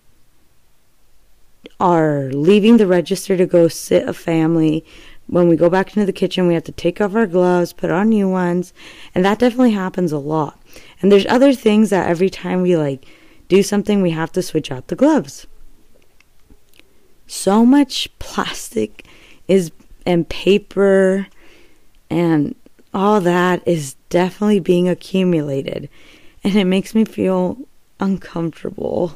are 1.80 2.30
leaving 2.32 2.78
the 2.78 2.88
register 2.88 3.36
to 3.36 3.46
go 3.46 3.68
sit 3.68 4.08
a 4.08 4.14
family, 4.14 4.86
when 5.28 5.48
we 5.48 5.56
go 5.56 5.70
back 5.70 5.96
into 5.96 6.06
the 6.06 6.14
kitchen, 6.14 6.48
we 6.48 6.54
have 6.54 6.64
to 6.66 6.72
take 6.72 7.02
off 7.02 7.16
our 7.16 7.26
gloves, 7.26 7.74
put 7.74 7.90
on 7.90 8.10
new 8.10 8.30
ones, 8.30 8.74
and 9.16 9.26
that 9.26 9.40
definitely 9.40 9.72
happens 9.72 10.12
a 10.12 10.18
lot. 10.20 10.61
And 11.02 11.12
there's 11.12 11.26
other 11.28 11.54
things 11.54 11.90
that 11.90 12.08
every 12.08 12.30
time 12.30 12.62
we 12.62 12.78
like 12.78 13.06
do 13.48 13.64
something, 13.64 14.02
we 14.02 14.12
have 14.12 14.32
to 14.34 14.42
switch 14.42 14.72
out 14.72 14.88
the 14.88 14.96
gloves. 14.96 15.48
So 17.28 17.66
much 17.66 18.10
plastic 18.20 19.06
is 19.48 19.72
and 20.06 20.28
paper 20.30 21.28
and 22.10 22.56
all 22.94 23.22
that 23.22 23.66
is 23.68 23.96
definitely 24.10 24.60
being 24.60 24.90
accumulated. 24.90 25.90
And 26.44 26.56
it 26.56 26.66
makes 26.66 26.94
me 26.94 27.06
feel 27.06 27.58
uncomfortable 28.00 29.16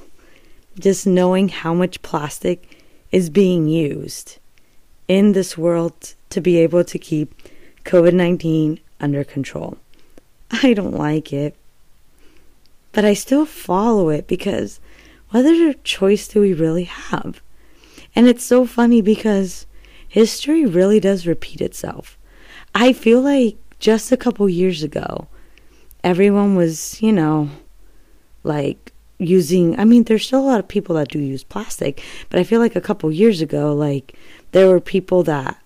just 0.79 1.07
knowing 1.07 1.49
how 1.49 1.73
much 1.73 2.01
plastic 2.01 2.77
is 3.11 3.29
being 3.29 3.67
used 3.67 4.37
in 5.07 5.31
this 5.31 5.57
world 5.57 6.13
to 6.29 6.41
be 6.41 6.57
able 6.57 6.83
to 6.83 6.99
keep 6.99 7.33
COVID 7.83 8.13
19 8.13 8.79
under 8.99 9.23
control. 9.23 9.77
I 10.51 10.73
don't 10.73 10.93
like 10.93 11.33
it, 11.33 11.55
but 12.95 13.03
I 13.03 13.13
still 13.13 13.45
follow 13.45 14.07
it 14.07 14.25
because 14.25 14.79
what 15.29 15.41
other 15.41 15.73
choice 15.73 16.29
do 16.29 16.39
we 16.39 16.53
really 16.53 16.85
have? 16.85 17.41
And 18.15 18.25
it's 18.25 18.45
so 18.45 18.65
funny 18.65 19.01
because 19.01 19.65
history 20.07 20.65
really 20.65 21.01
does 21.01 21.27
repeat 21.27 21.59
itself. 21.59 22.17
I 22.73 22.93
feel 22.93 23.19
like 23.19 23.57
just 23.79 24.13
a 24.13 24.17
couple 24.17 24.47
years 24.47 24.81
ago, 24.81 25.27
everyone 26.05 26.55
was, 26.55 27.01
you 27.01 27.11
know, 27.11 27.49
like 28.43 28.93
using, 29.19 29.77
I 29.77 29.83
mean, 29.83 30.05
there's 30.05 30.25
still 30.25 30.39
a 30.39 30.47
lot 30.47 30.59
of 30.59 30.67
people 30.69 30.95
that 30.95 31.09
do 31.09 31.19
use 31.19 31.43
plastic, 31.43 32.01
but 32.29 32.39
I 32.39 32.45
feel 32.45 32.61
like 32.61 32.77
a 32.77 32.81
couple 32.81 33.11
years 33.11 33.41
ago, 33.41 33.73
like, 33.73 34.17
there 34.53 34.69
were 34.69 34.79
people 34.79 35.21
that 35.23 35.61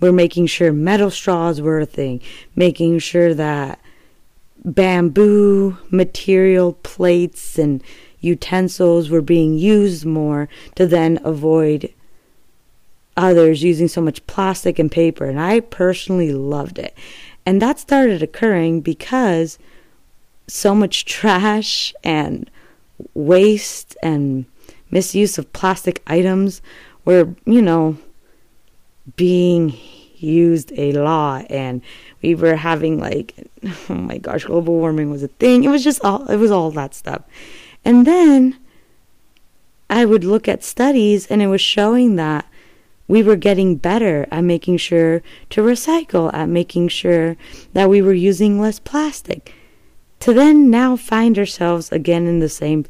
were 0.00 0.12
making 0.12 0.46
sure 0.46 0.72
metal 0.72 1.10
straws 1.10 1.60
were 1.60 1.80
a 1.80 1.84
thing, 1.84 2.22
making 2.56 3.00
sure 3.00 3.34
that 3.34 3.79
bamboo 4.64 5.76
material 5.90 6.74
plates 6.82 7.58
and 7.58 7.82
utensils 8.20 9.08
were 9.08 9.22
being 9.22 9.54
used 9.54 10.04
more 10.04 10.48
to 10.74 10.86
then 10.86 11.18
avoid 11.24 11.92
others 13.16 13.62
using 13.62 13.88
so 13.88 14.00
much 14.00 14.26
plastic 14.26 14.78
and 14.78 14.90
paper. 14.90 15.24
And 15.24 15.40
I 15.40 15.60
personally 15.60 16.32
loved 16.32 16.78
it. 16.78 16.96
And 17.46 17.60
that 17.62 17.78
started 17.78 18.22
occurring 18.22 18.80
because 18.80 19.58
so 20.46 20.74
much 20.74 21.04
trash 21.06 21.94
and 22.04 22.50
waste 23.14 23.96
and 24.02 24.44
misuse 24.90 25.38
of 25.38 25.52
plastic 25.52 26.02
items 26.06 26.60
were, 27.04 27.34
you 27.46 27.62
know, 27.62 27.96
being 29.16 29.76
used 30.22 30.72
a 30.76 30.92
lot 30.92 31.46
and 31.50 31.82
we 32.22 32.34
were 32.34 32.56
having 32.56 32.98
like 32.98 33.34
oh 33.88 33.94
my 33.94 34.18
gosh 34.18 34.44
global 34.44 34.74
warming 34.74 35.10
was 35.10 35.22
a 35.22 35.28
thing 35.28 35.64
it 35.64 35.68
was 35.68 35.84
just 35.84 36.00
all 36.04 36.26
it 36.30 36.36
was 36.36 36.50
all 36.50 36.70
that 36.70 36.94
stuff 36.94 37.22
and 37.84 38.06
then 38.06 38.56
i 39.88 40.04
would 40.04 40.24
look 40.24 40.48
at 40.48 40.62
studies 40.62 41.26
and 41.26 41.40
it 41.42 41.46
was 41.46 41.60
showing 41.60 42.16
that 42.16 42.44
we 43.10 43.24
were 43.24 43.34
getting 43.34 43.74
better 43.74 44.24
at 44.30 44.44
making 44.44 44.76
sure 44.76 45.20
to 45.50 45.62
recycle, 45.62 46.32
at 46.32 46.48
making 46.48 46.86
sure 46.86 47.36
that 47.72 47.90
we 47.90 48.00
were 48.00 48.12
using 48.12 48.60
less 48.60 48.78
plastic. 48.78 49.52
To 50.20 50.32
then 50.32 50.70
now 50.70 50.94
find 50.94 51.36
ourselves 51.36 51.90
again 51.90 52.28
in 52.28 52.38
the 52.38 52.48
same 52.48 52.86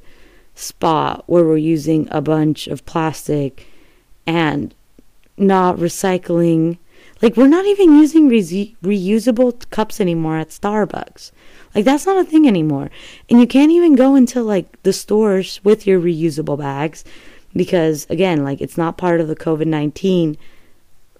spot 0.55 1.25
where 1.27 1.43
we're 1.43 1.57
using 1.57 2.07
a 2.11 2.21
bunch 2.21 2.67
of 2.67 2.85
plastic 2.85 3.67
and 4.27 4.75
not 5.39 5.79
recycling. 5.79 6.77
Like, 7.23 7.37
we're 7.37 7.49
not 7.49 7.67
even 7.67 7.97
using 7.97 8.29
re- 8.29 8.77
reusable 8.83 9.69
cups 9.71 10.01
anymore 10.01 10.39
at 10.39 10.49
Starbucks. 10.49 11.33
Like, 11.75 11.85
that's 11.85 12.07
not 12.07 12.19
a 12.19 12.25
thing 12.25 12.49
anymore. 12.49 12.91
And 13.29 13.41
you 13.41 13.47
can't 13.47 13.73
even 13.73 13.95
go 13.95 14.15
into, 14.15 14.43
like, 14.43 14.83
the 14.83 14.93
stores 14.93 15.61
with 15.63 15.87
your 15.87 16.01
reusable 16.01 16.59
bags 16.59 17.05
because 17.55 18.07
again 18.11 18.45
like 18.45 18.61
it's 18.61 18.79
not 18.79 18.97
part 18.97 19.21
of 19.21 19.29
the 19.29 19.37
covid-19 19.37 20.37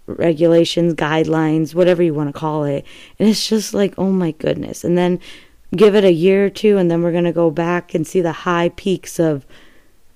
regulations 0.07 0.95
guidelines 0.95 1.75
whatever 1.75 2.03
you 2.03 2.15
want 2.15 2.33
to 2.33 2.39
call 2.39 2.65
it 2.65 2.85
and 3.19 3.29
it's 3.29 3.49
just 3.49 3.75
like 3.75 3.95
oh 3.99 4.11
my 4.11 4.33
goodness 4.33 4.85
and 4.85 4.97
then 4.97 5.19
give 5.75 5.95
it 5.95 6.05
a 6.05 6.13
year 6.13 6.47
or 6.47 6.51
two 6.51 6.79
and 6.79 6.91
then 6.91 7.03
we're 7.03 7.13
going 7.13 7.25
to 7.25 7.33
go 7.33 7.51
back 7.51 7.95
and 7.95 8.07
see 8.07 8.21
the 8.21 8.33
high 8.33 8.69
peaks 8.71 9.21
of 9.21 9.47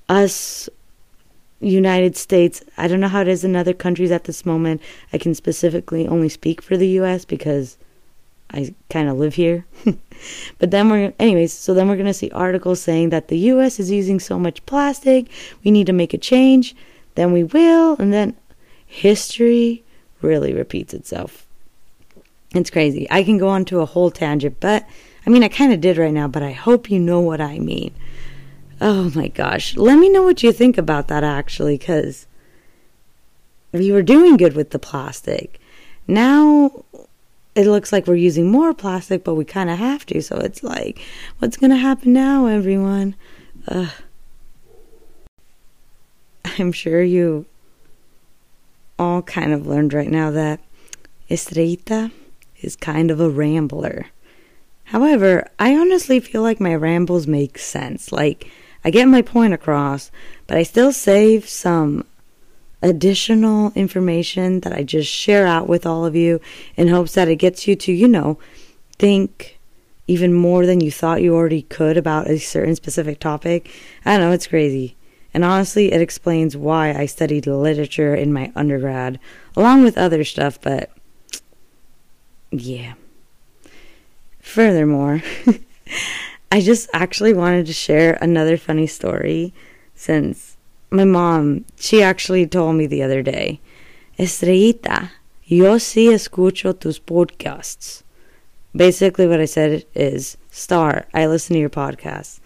us 0.08 0.68
United 1.64 2.16
States. 2.16 2.62
I 2.76 2.88
don't 2.88 3.00
know 3.00 3.08
how 3.08 3.22
it 3.22 3.28
is 3.28 3.44
in 3.44 3.56
other 3.56 3.72
countries 3.72 4.10
at 4.10 4.24
this 4.24 4.46
moment. 4.46 4.80
I 5.12 5.18
can 5.18 5.34
specifically 5.34 6.06
only 6.06 6.28
speak 6.28 6.62
for 6.62 6.76
the 6.76 6.88
US 7.00 7.24
because 7.24 7.76
I 8.50 8.74
kind 8.90 9.08
of 9.08 9.18
live 9.18 9.34
here. 9.34 9.66
but 10.58 10.70
then 10.70 10.88
we're, 10.88 11.12
anyways, 11.18 11.52
so 11.52 11.74
then 11.74 11.88
we're 11.88 11.96
going 11.96 12.06
to 12.06 12.14
see 12.14 12.30
articles 12.30 12.80
saying 12.80 13.10
that 13.10 13.28
the 13.28 13.38
US 13.38 13.80
is 13.80 13.90
using 13.90 14.20
so 14.20 14.38
much 14.38 14.64
plastic, 14.66 15.28
we 15.64 15.70
need 15.70 15.86
to 15.86 15.92
make 15.92 16.14
a 16.14 16.18
change. 16.18 16.76
Then 17.14 17.32
we 17.32 17.44
will, 17.44 17.96
and 17.98 18.12
then 18.12 18.36
history 18.86 19.84
really 20.20 20.52
repeats 20.52 20.94
itself. 20.94 21.46
It's 22.54 22.70
crazy. 22.70 23.06
I 23.10 23.24
can 23.24 23.38
go 23.38 23.48
on 23.48 23.64
to 23.66 23.80
a 23.80 23.86
whole 23.86 24.10
tangent, 24.10 24.58
but 24.60 24.86
I 25.26 25.30
mean, 25.30 25.42
I 25.42 25.48
kind 25.48 25.72
of 25.72 25.80
did 25.80 25.96
right 25.96 26.12
now, 26.12 26.28
but 26.28 26.42
I 26.42 26.52
hope 26.52 26.90
you 26.90 27.00
know 27.00 27.20
what 27.20 27.40
I 27.40 27.58
mean. 27.58 27.94
Oh 28.80 29.10
my 29.14 29.28
gosh. 29.28 29.76
Let 29.76 29.98
me 29.98 30.08
know 30.08 30.22
what 30.22 30.42
you 30.42 30.52
think 30.52 30.78
about 30.78 31.08
that 31.08 31.24
actually, 31.24 31.78
because 31.78 32.26
we 33.72 33.92
were 33.92 34.02
doing 34.02 34.36
good 34.36 34.54
with 34.54 34.70
the 34.70 34.78
plastic. 34.78 35.58
Now 36.06 36.84
it 37.54 37.66
looks 37.66 37.92
like 37.92 38.06
we're 38.06 38.16
using 38.16 38.50
more 38.50 38.74
plastic, 38.74 39.24
but 39.24 39.34
we 39.34 39.44
kind 39.44 39.70
of 39.70 39.78
have 39.78 40.04
to. 40.06 40.20
So 40.20 40.36
it's 40.36 40.62
like, 40.62 41.00
what's 41.38 41.56
going 41.56 41.70
to 41.70 41.76
happen 41.76 42.12
now, 42.12 42.46
everyone? 42.46 43.14
Ugh. 43.68 43.90
I'm 46.58 46.72
sure 46.72 47.02
you 47.02 47.46
all 48.98 49.22
kind 49.22 49.52
of 49.52 49.66
learned 49.66 49.92
right 49.92 50.10
now 50.10 50.30
that 50.30 50.60
Estrellita 51.30 52.12
is 52.60 52.76
kind 52.76 53.10
of 53.10 53.20
a 53.20 53.30
rambler. 53.30 54.06
However, 54.84 55.48
I 55.58 55.74
honestly 55.74 56.20
feel 56.20 56.42
like 56.42 56.60
my 56.60 56.74
rambles 56.74 57.26
make 57.26 57.58
sense. 57.58 58.12
Like, 58.12 58.50
I 58.84 58.90
get 58.90 59.06
my 59.08 59.22
point 59.22 59.54
across, 59.54 60.10
but 60.46 60.56
I 60.56 60.62
still 60.62 60.92
save 60.92 61.48
some 61.48 62.04
additional 62.82 63.72
information 63.74 64.60
that 64.60 64.74
I 64.74 64.82
just 64.82 65.10
share 65.10 65.46
out 65.46 65.68
with 65.68 65.86
all 65.86 66.04
of 66.04 66.14
you 66.14 66.40
in 66.76 66.88
hopes 66.88 67.14
that 67.14 67.28
it 67.28 67.36
gets 67.36 67.66
you 67.66 67.74
to, 67.76 67.92
you 67.92 68.06
know, 68.06 68.38
think 68.98 69.58
even 70.06 70.34
more 70.34 70.66
than 70.66 70.80
you 70.80 70.90
thought 70.90 71.22
you 71.22 71.34
already 71.34 71.62
could 71.62 71.96
about 71.96 72.28
a 72.28 72.38
certain 72.38 72.76
specific 72.76 73.18
topic. 73.20 73.70
I 74.04 74.16
don't 74.16 74.28
know, 74.28 74.32
it's 74.32 74.46
crazy. 74.46 74.96
And 75.32 75.44
honestly, 75.44 75.92
it 75.92 76.00
explains 76.00 76.56
why 76.56 76.92
I 76.92 77.06
studied 77.06 77.46
literature 77.46 78.14
in 78.14 78.32
my 78.32 78.52
undergrad, 78.54 79.18
along 79.56 79.82
with 79.82 79.98
other 79.98 80.22
stuff, 80.22 80.60
but 80.60 80.90
yeah. 82.50 82.94
Furthermore, 84.40 85.22
I 86.54 86.60
just 86.60 86.88
actually 86.92 87.34
wanted 87.34 87.66
to 87.66 87.72
share 87.72 88.16
another 88.22 88.56
funny 88.56 88.86
story 88.86 89.52
since 89.96 90.56
my 90.88 91.04
mom, 91.04 91.64
she 91.74 92.00
actually 92.00 92.46
told 92.46 92.76
me 92.76 92.86
the 92.86 93.02
other 93.02 93.22
day, 93.22 93.58
Estrellita, 94.20 95.10
yo 95.42 95.78
sí 95.78 96.10
escucho 96.10 96.78
tus 96.78 97.00
podcasts. 97.00 98.04
Basically, 98.72 99.26
what 99.26 99.40
I 99.40 99.46
said 99.46 99.84
is, 99.96 100.36
Star, 100.52 101.06
I 101.12 101.26
listen 101.26 101.54
to 101.54 101.60
your 101.60 101.70
podcasts. 101.70 102.38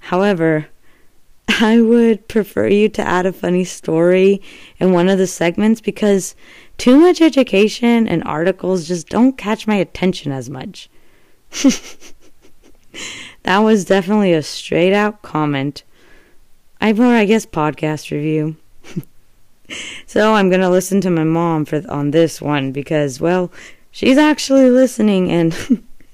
However, 0.00 0.66
I 1.48 1.80
would 1.80 2.28
prefer 2.28 2.66
you 2.66 2.90
to 2.90 3.02
add 3.02 3.24
a 3.24 3.32
funny 3.32 3.64
story 3.64 4.42
in 4.78 4.92
one 4.92 5.08
of 5.08 5.16
the 5.16 5.26
segments 5.26 5.80
because 5.80 6.34
too 6.76 7.00
much 7.00 7.22
education 7.22 8.06
and 8.06 8.22
articles 8.24 8.86
just 8.86 9.08
don't 9.08 9.38
catch 9.38 9.66
my 9.66 9.76
attention 9.76 10.30
as 10.30 10.50
much. 10.50 10.90
that 13.46 13.58
was 13.60 13.84
definitely 13.84 14.32
a 14.32 14.42
straight 14.42 14.92
out 14.92 15.22
comment. 15.22 15.84
I 16.80 16.90
or 16.90 17.04
I 17.04 17.24
guess 17.26 17.46
podcast 17.46 18.10
review. 18.10 18.56
so 20.06 20.34
I'm 20.34 20.50
gonna 20.50 20.68
listen 20.68 21.00
to 21.02 21.10
my 21.10 21.22
mom 21.22 21.64
for 21.64 21.80
on 21.88 22.10
this 22.10 22.42
one 22.42 22.72
because 22.72 23.20
well, 23.20 23.52
she's 23.92 24.18
actually 24.18 24.68
listening 24.68 25.30
and 25.30 25.56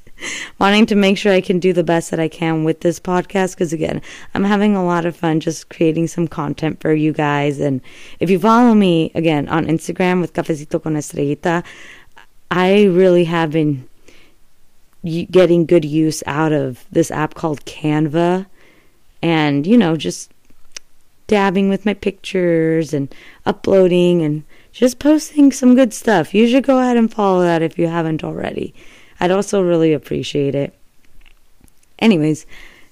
wanting 0.58 0.84
to 0.84 0.94
make 0.94 1.16
sure 1.16 1.32
I 1.32 1.40
can 1.40 1.58
do 1.58 1.72
the 1.72 1.82
best 1.82 2.10
that 2.10 2.20
I 2.20 2.28
can 2.28 2.64
with 2.64 2.82
this 2.82 3.00
podcast 3.00 3.54
because 3.54 3.72
again, 3.72 4.02
I'm 4.34 4.44
having 4.44 4.76
a 4.76 4.84
lot 4.84 5.06
of 5.06 5.16
fun 5.16 5.40
just 5.40 5.70
creating 5.70 6.08
some 6.08 6.28
content 6.28 6.82
for 6.82 6.92
you 6.92 7.14
guys 7.14 7.58
and 7.60 7.80
if 8.20 8.28
you 8.28 8.38
follow 8.38 8.74
me 8.74 9.10
again 9.14 9.48
on 9.48 9.68
Instagram 9.68 10.20
with 10.20 10.34
Cafecito 10.34 10.82
con 10.82 10.96
Estrellita, 10.96 11.64
I 12.50 12.84
really 12.84 13.24
have 13.24 13.52
been 13.52 13.88
getting 15.04 15.66
good 15.66 15.84
use 15.84 16.22
out 16.26 16.52
of 16.52 16.84
this 16.92 17.10
app 17.10 17.34
called 17.34 17.64
Canva 17.64 18.46
and 19.20 19.66
you 19.66 19.76
know 19.76 19.96
just 19.96 20.32
dabbing 21.26 21.68
with 21.68 21.86
my 21.86 21.94
pictures 21.94 22.92
and 22.92 23.14
uploading 23.46 24.22
and 24.22 24.44
just 24.72 24.98
posting 24.98 25.52
some 25.52 25.74
good 25.74 25.94
stuff. 25.94 26.34
You 26.34 26.46
should 26.48 26.64
go 26.64 26.78
ahead 26.78 26.96
and 26.96 27.12
follow 27.12 27.42
that 27.42 27.62
if 27.62 27.78
you 27.78 27.88
haven't 27.88 28.24
already. 28.24 28.74
I'd 29.20 29.30
also 29.30 29.62
really 29.62 29.92
appreciate 29.92 30.54
it. 30.54 30.74
Anyways, 31.98 32.44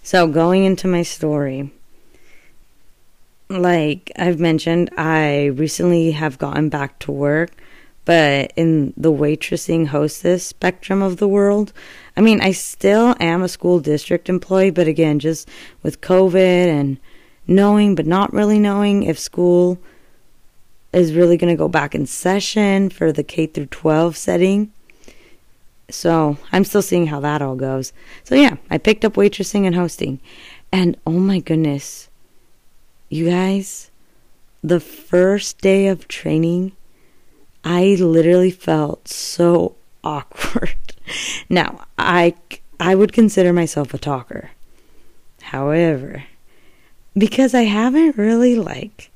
so 0.03 0.27
going 0.27 0.64
into 0.64 0.87
my 0.87 1.03
story, 1.03 1.70
like 3.49 4.12
I've 4.16 4.38
mentioned, 4.38 4.90
I 4.96 5.46
recently 5.46 6.12
have 6.12 6.38
gotten 6.38 6.68
back 6.68 6.99
to 7.01 7.12
work, 7.12 7.51
but 8.05 8.53
in 8.57 8.94
the 8.96 9.12
waitressing 9.12 9.88
hostess 9.88 10.46
spectrum 10.46 11.03
of 11.03 11.16
the 11.16 11.29
world, 11.29 11.73
I 12.16 12.20
mean, 12.20 12.40
I 12.40 12.53
still 12.53 13.14
am 13.20 13.42
a 13.42 13.49
school 13.49 13.81
district 13.81 14.29
employee, 14.29 14.70
but 14.70 14.88
again, 14.88 15.18
just 15.18 15.49
with 15.83 16.01
COVID 16.01 16.66
and 16.66 16.99
knowing 17.46 17.94
but 17.94 18.07
not 18.07 18.33
really 18.33 18.59
knowing 18.59 19.03
if 19.03 19.18
school 19.18 19.79
is 20.92 21.14
really 21.14 21.37
going 21.37 21.53
to 21.53 21.59
go 21.59 21.68
back 21.68 21.94
in 21.94 22.07
session 22.07 22.90
for 22.90 23.12
the 23.12 23.23
K 23.23 23.46
through 23.46 23.66
12 23.66 24.16
setting. 24.16 24.73
So, 25.88 26.37
I'm 26.53 26.64
still 26.64 26.83
seeing 26.83 27.09
how 27.09 27.18
that 27.20 27.42
all 27.42 27.57
goes. 27.57 27.92
So, 28.23 28.37
yeah, 28.37 28.57
I 28.70 28.79
picked 28.79 29.05
up 29.05 29.14
waitressing 29.14 29.66
and 29.66 29.75
hosting. 29.75 30.20
And 30.73 30.96
oh 31.05 31.18
my 31.18 31.40
goodness, 31.40 32.09
you 33.09 33.29
guys, 33.29 33.90
the 34.62 34.79
first 34.79 35.61
day 35.61 35.88
of 35.88 36.07
training, 36.07 36.73
I 37.64 37.96
literally 37.99 38.53
felt 38.53 39.09
so 39.09 39.75
awkward. 40.05 40.77
Now, 41.49 41.87
I 41.99 42.35
I 42.79 42.94
would 42.94 43.12
consider 43.12 43.53
myself 43.53 43.92
a 43.92 43.99
talker. 43.99 44.51
However, 45.42 46.25
because 47.16 47.55
I 47.55 47.62
haven't 47.62 48.16
really 48.16 48.57
like 48.57 49.11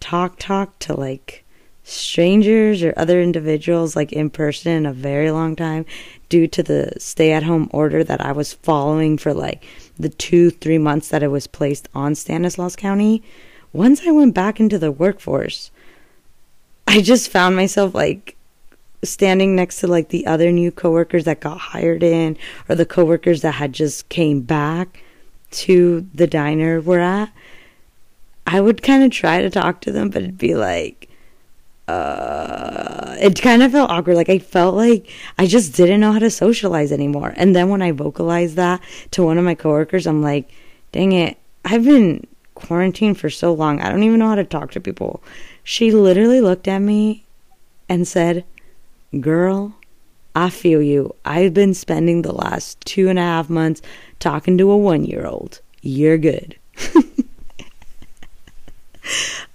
talk 0.00 0.36
talk 0.38 0.78
to 0.80 0.94
like 0.94 1.44
strangers 1.84 2.82
or 2.82 2.92
other 2.96 3.20
individuals 3.22 3.96
like 3.96 4.12
in 4.12 4.28
person 4.28 4.72
in 4.72 4.84
a 4.86 4.92
very 4.92 5.30
long 5.30 5.56
time 5.56 5.86
due 6.28 6.46
to 6.46 6.62
the 6.62 6.92
stay 6.98 7.32
at 7.32 7.42
home 7.42 7.70
order 7.72 8.04
that 8.04 8.20
I 8.20 8.32
was 8.32 8.52
following 8.52 9.16
for 9.16 9.32
like 9.32 9.64
the 9.98 10.10
2 10.10 10.50
3 10.50 10.78
months 10.78 11.08
that 11.08 11.22
I 11.24 11.28
was 11.28 11.46
placed 11.46 11.88
on 11.94 12.14
Stanislaus 12.14 12.76
County 12.76 13.22
once 13.72 14.06
I 14.06 14.10
went 14.10 14.34
back 14.34 14.60
into 14.60 14.78
the 14.78 14.92
workforce 14.92 15.70
I 16.86 17.00
just 17.00 17.30
found 17.30 17.56
myself 17.56 17.94
like 17.94 18.36
standing 19.02 19.54
next 19.54 19.80
to 19.80 19.86
like 19.86 20.08
the 20.08 20.26
other 20.26 20.50
new 20.50 20.70
coworkers 20.70 21.24
that 21.24 21.40
got 21.40 21.58
hired 21.58 22.02
in 22.02 22.36
or 22.68 22.74
the 22.74 22.86
coworkers 22.86 23.42
that 23.42 23.52
had 23.52 23.72
just 23.72 24.08
came 24.08 24.40
back 24.40 25.02
to 25.50 26.06
the 26.14 26.26
diner 26.26 26.80
we're 26.80 26.98
at, 26.98 27.32
I 28.46 28.60
would 28.60 28.82
kind 28.82 29.04
of 29.04 29.10
try 29.10 29.42
to 29.42 29.50
talk 29.50 29.80
to 29.82 29.92
them, 29.92 30.10
but 30.10 30.22
it'd 30.22 30.38
be 30.38 30.54
like, 30.54 31.08
uh, 31.86 33.16
it 33.20 33.40
kind 33.40 33.62
of 33.62 33.72
felt 33.72 33.90
awkward. 33.90 34.16
Like 34.16 34.28
I 34.28 34.38
felt 34.38 34.74
like 34.74 35.08
I 35.38 35.46
just 35.46 35.74
didn't 35.74 36.00
know 36.00 36.12
how 36.12 36.18
to 36.18 36.30
socialize 36.30 36.92
anymore. 36.92 37.34
And 37.36 37.56
then 37.56 37.68
when 37.68 37.82
I 37.82 37.92
vocalized 37.92 38.56
that 38.56 38.82
to 39.12 39.22
one 39.22 39.38
of 39.38 39.44
my 39.44 39.54
coworkers, 39.54 40.06
I'm 40.06 40.22
like, 40.22 40.50
dang 40.92 41.12
it, 41.12 41.38
I've 41.64 41.84
been 41.84 42.26
quarantined 42.54 43.18
for 43.18 43.30
so 43.30 43.52
long. 43.52 43.80
I 43.80 43.88
don't 43.88 44.02
even 44.02 44.18
know 44.18 44.28
how 44.28 44.34
to 44.34 44.44
talk 44.44 44.72
to 44.72 44.80
people. 44.80 45.22
She 45.62 45.90
literally 45.90 46.40
looked 46.40 46.68
at 46.68 46.80
me 46.80 47.24
and 47.88 48.06
said, 48.06 48.44
girl, 49.20 49.74
I 50.34 50.50
feel 50.50 50.82
you. 50.82 51.14
I've 51.24 51.54
been 51.54 51.74
spending 51.74 52.22
the 52.22 52.32
last 52.32 52.80
two 52.82 53.08
and 53.08 53.18
a 53.18 53.22
half 53.22 53.50
months 53.50 53.82
talking 54.20 54.56
to 54.58 54.70
a 54.70 54.76
one 54.76 55.04
year 55.04 55.26
old. 55.26 55.60
You're 55.80 56.18
good. 56.18 56.56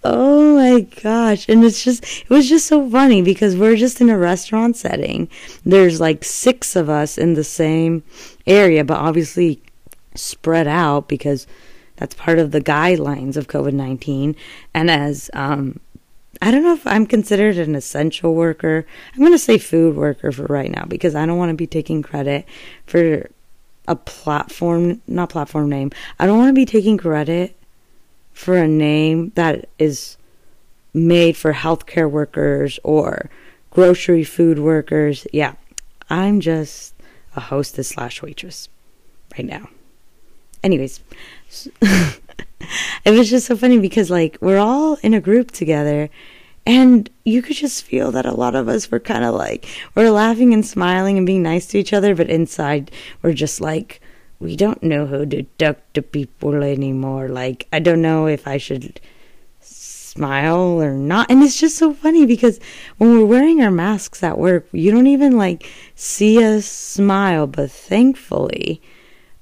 oh 0.04 0.56
my 0.56 0.82
gosh. 0.82 1.48
And 1.48 1.63
it's 1.63 1.84
just, 1.84 2.04
it 2.04 2.30
was 2.30 2.50
just 2.50 2.68
so 2.68 2.89
funny 2.89 3.22
because 3.22 3.56
we're 3.56 3.76
just 3.76 4.02
in 4.02 4.10
a 4.10 4.18
restaurant 4.18 4.76
setting. 4.76 5.30
There's 5.66 6.02
like 6.02 6.24
six 6.24 6.76
of 6.76 6.89
us 6.89 7.18
in 7.18 7.36
the 7.36 7.44
same 7.44 8.04
area, 8.46 8.84
but 8.84 8.98
obviously 8.98 9.62
spread 10.16 10.68
out 10.68 11.08
because 11.08 11.48
that's 11.96 12.16
part 12.16 12.39
of 12.39 12.52
the 12.52 12.62
guidelines 12.62 13.38
of 13.38 13.48
COVID 13.48 13.74
19. 13.74 14.36
And 14.74 14.92
as, 14.92 15.30
um, 15.34 15.80
I 16.43 16.51
don't 16.51 16.63
know 16.63 16.73
if 16.73 16.86
I'm 16.86 17.06
considered 17.06 17.58
an 17.58 17.73
essential 17.73 18.36
worker. 18.36 18.86
I'm 19.13 19.19
going 19.19 19.32
to 19.32 19.39
say 19.39 19.58
food 19.58 19.95
worker 19.95 20.29
for 20.34 20.43
right 20.43 20.69
now 20.69 20.84
because 20.84 21.15
I 21.15 21.25
don't 21.25 21.38
want 21.38 21.51
to 21.51 21.56
be 21.56 21.67
taking 21.67 22.01
credit 22.01 22.45
for 22.86 23.29
a 23.88 23.95
platform, 23.95 25.01
not 25.08 25.29
platform 25.29 25.69
name. 25.69 25.91
I 26.19 26.25
don't 26.25 26.38
want 26.38 26.49
to 26.49 26.53
be 26.53 26.65
taking 26.65 26.97
credit 26.97 27.56
for 28.34 28.58
a 28.58 28.67
name 28.67 29.32
that 29.36 29.69
is 29.79 30.17
made 30.93 31.38
for 31.38 31.53
healthcare 31.53 32.12
workers 32.12 32.77
or 32.84 33.29
grocery 33.71 34.25
food 34.25 34.60
workers. 34.60 35.25
Yeah, 35.32 35.53
I'm 36.10 36.41
just 36.41 36.93
a 37.38 37.39
hostess 37.39 37.88
slash 37.88 38.21
waitress 38.21 38.67
right 39.38 39.45
now. 39.45 39.69
Anyways, 40.62 40.99
it 41.82 43.12
was 43.12 43.29
just 43.29 43.47
so 43.47 43.56
funny 43.56 43.79
because 43.79 44.10
like 44.10 44.38
we're 44.41 44.60
all 44.60 44.95
in 45.03 45.13
a 45.13 45.21
group 45.21 45.51
together 45.51 46.10
and 46.65 47.10
you 47.26 47.41
could 47.41 47.56
just 47.56 47.84
feel 47.84 48.12
that 48.12 48.26
a 48.26 48.34
lot 48.34 48.56
of 48.56 48.67
us 48.67 48.89
were 48.89 48.99
kind 48.99 49.23
of 49.23 49.36
like, 49.36 49.65
we're 49.95 50.10
laughing 50.10 50.54
and 50.54 50.65
smiling 50.65 51.17
and 51.17 51.28
being 51.28 51.43
nice 51.43 51.67
to 51.67 51.80
each 51.80 51.93
other, 51.93 52.15
but 52.15 52.30
inside 52.30 52.91
we're 53.21 53.34
just 53.34 53.62
like, 53.62 54.02
we 54.39 54.56
don't 54.56 54.84
know 54.84 55.06
how 55.08 55.26
to 55.26 55.43
talk 55.58 55.78
to 55.93 56.02
people 56.02 56.63
anymore. 56.63 57.30
Like, 57.30 57.67
I 57.71 57.80
don't 57.80 58.02
know 58.02 58.28
if 58.28 58.47
I 58.47 58.58
should 58.58 58.99
smile 59.60 60.82
or 60.82 60.93
not. 60.93 61.32
And 61.32 61.41
it's 61.41 61.60
just 61.60 61.78
so 61.78 61.93
funny 61.93 62.26
because 62.26 62.60
when 62.97 63.17
we're 63.17 63.26
wearing 63.26 63.62
our 63.62 63.71
masks 63.71 64.21
at 64.21 64.38
work, 64.38 64.67
you 64.71 64.91
don't 64.91 65.08
even 65.08 65.38
like 65.38 65.69
see 65.95 66.43
us 66.43 66.65
smile. 66.65 67.47
But 67.47 67.71
thankfully, 67.71 68.82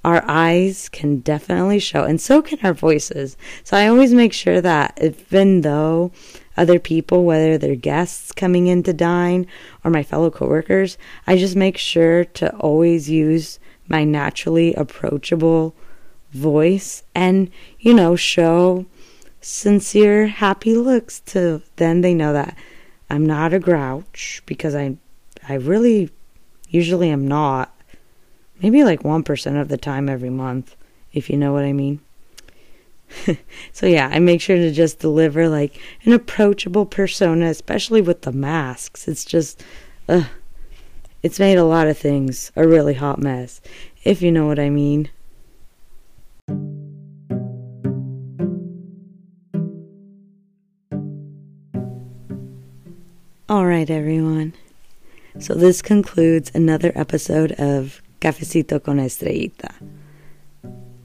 our 0.03 0.23
eyes 0.27 0.89
can 0.89 1.19
definitely 1.19 1.79
show, 1.79 2.03
and 2.03 2.19
so 2.19 2.41
can 2.41 2.59
our 2.63 2.73
voices. 2.73 3.37
So 3.63 3.77
I 3.77 3.87
always 3.87 4.13
make 4.13 4.33
sure 4.33 4.61
that 4.61 4.97
even 5.01 5.61
though 5.61 6.11
other 6.57 6.79
people, 6.79 7.23
whether 7.23 7.57
they're 7.57 7.75
guests 7.75 8.31
coming 8.31 8.67
in 8.67 8.83
to 8.83 8.93
dine 8.93 9.47
or 9.83 9.91
my 9.91 10.03
fellow 10.03 10.29
coworkers, 10.29 10.97
I 11.25 11.37
just 11.37 11.55
make 11.55 11.77
sure 11.77 12.25
to 12.25 12.55
always 12.57 13.09
use 13.09 13.59
my 13.87 14.03
naturally 14.03 14.73
approachable 14.75 15.73
voice 16.31 17.03
and, 17.15 17.49
you 17.79 17.93
know, 17.93 18.15
show 18.15 18.85
sincere, 19.41 20.27
happy 20.27 20.75
looks 20.75 21.19
to 21.19 21.61
then 21.77 22.01
they 22.01 22.13
know 22.13 22.31
that 22.33 22.55
I'm 23.09 23.25
not 23.25 23.53
a 23.53 23.59
grouch 23.59 24.41
because 24.45 24.75
I 24.75 24.97
I 25.47 25.55
really 25.55 26.11
usually 26.69 27.09
am 27.09 27.27
not. 27.27 27.75
Maybe 28.61 28.83
like 28.83 29.01
1% 29.01 29.59
of 29.59 29.69
the 29.69 29.77
time 29.77 30.07
every 30.07 30.29
month, 30.29 30.75
if 31.11 31.29
you 31.29 31.37
know 31.37 31.51
what 31.51 31.63
I 31.63 31.73
mean. 31.73 31.99
so 33.71 33.85
yeah, 33.85 34.09
I 34.11 34.19
make 34.19 34.41
sure 34.41 34.55
to 34.55 34.71
just 34.71 34.99
deliver 34.99 35.49
like 35.49 35.79
an 36.03 36.13
approachable 36.13 36.85
persona, 36.85 37.45
especially 37.47 38.01
with 38.01 38.21
the 38.21 38.31
masks. 38.31 39.07
It's 39.07 39.25
just 39.25 39.63
uh 40.07 40.25
it's 41.23 41.39
made 41.39 41.57
a 41.57 41.63
lot 41.63 41.87
of 41.87 41.97
things 41.97 42.51
a 42.55 42.67
really 42.67 42.95
hot 42.95 43.19
mess, 43.19 43.61
if 44.03 44.21
you 44.21 44.31
know 44.31 44.47
what 44.47 44.59
I 44.59 44.69
mean. 44.69 45.09
All 53.51 53.65
right, 53.65 53.89
everyone. 53.89 54.53
So 55.39 55.53
this 55.53 55.81
concludes 55.81 56.51
another 56.53 56.93
episode 56.95 57.51
of 57.53 58.01
Cafecito 58.21 58.81
con 58.81 58.97
Estrellita. 58.97 59.73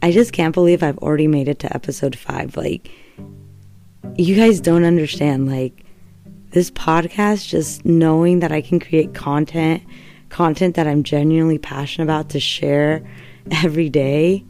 I 0.06 0.12
just 0.12 0.32
can't 0.32 0.54
believe 0.54 0.84
I've 0.84 0.98
already 0.98 1.26
made 1.26 1.48
it 1.48 1.58
to 1.58 1.74
episode 1.74 2.16
5. 2.16 2.56
Like 2.56 2.88
you 4.14 4.36
guys 4.36 4.60
don't 4.60 4.84
understand 4.84 5.50
like 5.50 5.84
this 6.52 6.70
podcast 6.70 7.48
just 7.48 7.84
knowing 7.84 8.38
that 8.38 8.52
I 8.52 8.60
can 8.60 8.78
create 8.78 9.14
content, 9.14 9.82
content 10.28 10.76
that 10.76 10.86
I'm 10.86 11.02
genuinely 11.02 11.58
passionate 11.58 12.04
about 12.04 12.30
to 12.30 12.38
share 12.38 13.04
every 13.50 13.88
day 13.88 14.44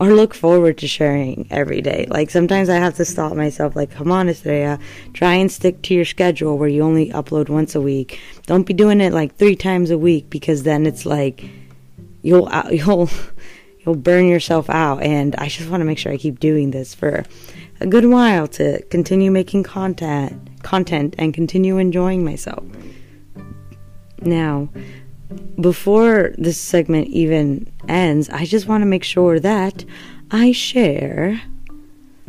or 0.00 0.12
look 0.12 0.34
forward 0.34 0.76
to 0.78 0.86
sharing 0.86 1.46
every 1.50 1.80
day. 1.80 2.04
Like 2.10 2.28
sometimes 2.28 2.68
I 2.68 2.76
have 2.76 2.96
to 2.96 3.06
stop 3.06 3.32
myself, 3.34 3.74
like, 3.74 3.90
come 3.90 4.12
on, 4.12 4.28
Estrella, 4.28 4.78
try 5.14 5.32
and 5.32 5.50
stick 5.50 5.80
to 5.84 5.94
your 5.94 6.04
schedule 6.04 6.58
where 6.58 6.68
you 6.68 6.82
only 6.82 7.08
upload 7.08 7.48
once 7.48 7.74
a 7.74 7.80
week. 7.80 8.20
Don't 8.44 8.66
be 8.66 8.74
doing 8.74 9.00
it 9.00 9.14
like 9.14 9.36
three 9.36 9.56
times 9.56 9.90
a 9.90 9.96
week 9.96 10.28
because 10.28 10.64
then 10.64 10.84
it's 10.84 11.06
like 11.06 11.42
you'll 12.20 12.48
uh, 12.50 12.68
you'll 12.70 13.08
you'll 13.88 13.96
burn 13.96 14.26
yourself 14.26 14.68
out. 14.68 15.02
And 15.02 15.34
I 15.36 15.48
just 15.48 15.70
want 15.70 15.80
to 15.80 15.86
make 15.86 15.96
sure 15.96 16.12
I 16.12 16.18
keep 16.18 16.40
doing 16.40 16.72
this 16.72 16.94
for 16.94 17.24
a 17.80 17.86
good 17.86 18.04
while 18.04 18.46
to 18.48 18.82
continue 18.90 19.30
making 19.30 19.62
content, 19.62 20.62
content, 20.62 21.14
and 21.16 21.32
continue 21.32 21.78
enjoying 21.78 22.22
myself. 22.22 22.64
Now, 24.20 24.68
before 25.58 26.34
this 26.36 26.58
segment 26.58 27.08
even 27.08 27.72
ends, 27.88 28.28
I 28.28 28.44
just 28.44 28.68
want 28.68 28.82
to 28.82 28.86
make 28.86 29.04
sure 29.04 29.40
that 29.40 29.86
I 30.30 30.52
share 30.52 31.40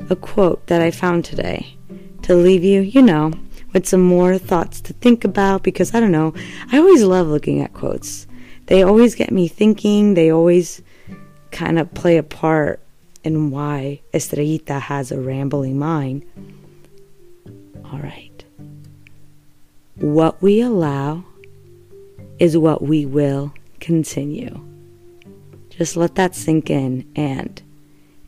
a 0.10 0.15
quote 0.15 0.65
that 0.67 0.82
I 0.82 0.91
found 0.91 1.26
today 1.26 1.76
to 2.22 2.36
leave 2.36 2.63
you, 2.63 2.80
you 2.80 3.02
know, 3.02 3.34
with 3.74 3.86
some 3.86 4.02
more 4.02 4.38
thoughts 4.38 4.80
to 4.82 4.93
think 4.93 5.26
about 5.26 5.63
because 5.63 5.93
I 5.93 6.00
don't 6.00 6.12
know, 6.12 6.34
I 6.72 6.78
always 6.78 7.04
love 7.04 7.28
looking 7.28 7.62
at 7.62 7.74
quotes. 7.74 8.28
They 8.67 8.82
always 8.82 9.13
get 9.13 9.32
me 9.32 9.50
thinking, 9.50 10.13
they 10.13 10.32
always 10.32 10.82
kind 11.51 11.79
of 11.79 11.93
play 11.93 12.17
a 12.17 12.23
part 12.23 12.79
in 13.23 13.51
why 13.51 14.01
Estrellita 14.13 14.79
has 14.79 15.12
a 15.12 15.19
rambling 15.19 15.77
mind. 15.77 16.23
All 17.85 17.99
right. 17.99 18.43
What 19.95 20.41
we 20.41 20.62
allow 20.62 21.23
is 22.39 22.57
what 22.57 22.81
we 22.81 23.05
will 23.05 23.53
continue. 23.79 24.63
Just 25.69 25.97
let 25.97 26.15
that 26.15 26.35
sink 26.35 26.69
in. 26.69 27.09
And 27.15 27.62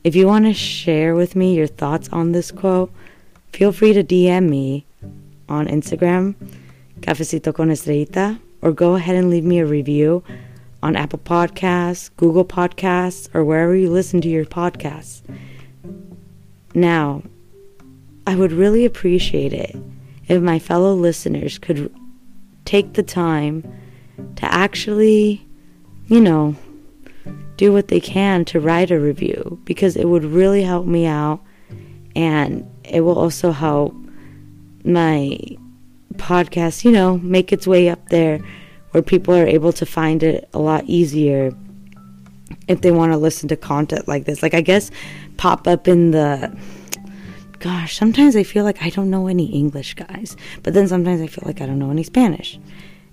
if 0.04 0.16
you 0.16 0.28
want 0.28 0.46
to 0.46 0.54
share 0.54 1.16
with 1.16 1.36
me 1.36 1.56
your 1.56 1.68
thoughts 1.68 2.10
on 2.10 2.32
this 2.32 2.52
quote, 2.52 2.92
feel 3.54 3.72
free 3.72 3.94
to 3.94 4.04
DM 4.04 4.50
me 4.50 4.86
on 5.48 5.68
Instagram, 5.68 6.36
Cafecito 7.02 7.54
con 7.54 7.70
Estrellita, 7.70 8.40
or 8.62 8.72
go 8.72 8.96
ahead 8.96 9.16
and 9.16 9.30
leave 9.30 9.44
me 9.44 9.60
a 9.60 9.66
review 9.66 10.24
on 10.84 10.96
Apple 10.96 11.20
Podcasts, 11.20 12.10
Google 12.18 12.46
Podcasts, 12.46 13.34
or 13.34 13.44
wherever 13.44 13.76
you 13.76 13.90
listen 13.90 14.22
to 14.22 14.30
your 14.30 14.46
podcasts. 14.46 15.22
Now, 16.74 17.24
I 18.26 18.36
would 18.36 18.52
really 18.52 18.86
appreciate 18.86 19.54
it 19.54 19.76
if 20.28 20.42
my 20.42 20.60
fellow 20.60 20.94
listeners 20.94 21.58
could 21.58 21.94
take 22.66 22.94
the 22.94 23.04
time 23.04 23.64
to 24.36 24.54
actually, 24.54 25.46
you 26.08 26.22
know, 26.22 26.56
do 27.58 27.72
what 27.72 27.90
they 27.90 28.00
can 28.00 28.46
to 28.46 28.60
write 28.60 28.92
a 28.92 29.00
review 29.00 29.60
because 29.66 29.96
it 29.96 30.08
would 30.08 30.24
really 30.24 30.64
help 30.64 30.86
me 30.86 31.06
out 31.06 31.42
and 32.16 32.68
it 32.84 33.02
will 33.02 33.20
also 33.20 33.52
help 33.52 33.94
my 34.84 35.38
podcast, 36.16 36.84
you 36.84 36.92
know, 36.92 37.18
make 37.20 37.52
its 37.52 37.68
way 37.68 37.90
up 37.90 38.10
there 38.10 38.42
where 38.92 39.02
people 39.02 39.36
are 39.36 39.48
able 39.48 39.74
to 39.74 39.86
find 39.86 40.24
it 40.24 40.50
a 40.54 40.60
lot 40.60 40.84
easier 40.86 41.52
if 42.68 42.82
they 42.82 42.92
want 42.92 43.12
to 43.12 43.18
listen 43.18 43.50
to 43.50 43.56
content 43.56 44.08
like 44.08 44.26
this. 44.26 44.44
Like, 44.44 44.54
I 44.54 44.62
guess 44.62 44.92
pop 45.38 45.68
up 45.68 45.88
in 45.88 46.12
the. 46.12 46.56
Gosh, 47.60 47.96
sometimes 47.96 48.36
I 48.36 48.44
feel 48.44 48.64
like 48.64 48.82
I 48.82 48.90
don't 48.90 49.10
know 49.10 49.28
any 49.28 49.46
English, 49.46 49.94
guys. 49.94 50.36
But 50.64 50.74
then 50.74 50.88
sometimes 50.88 51.22
I 51.22 51.28
feel 51.28 51.44
like 51.46 51.62
I 51.62 51.68
don't 51.68 51.78
know 51.80 51.92
any 51.92 52.04
Spanish. 52.04 52.60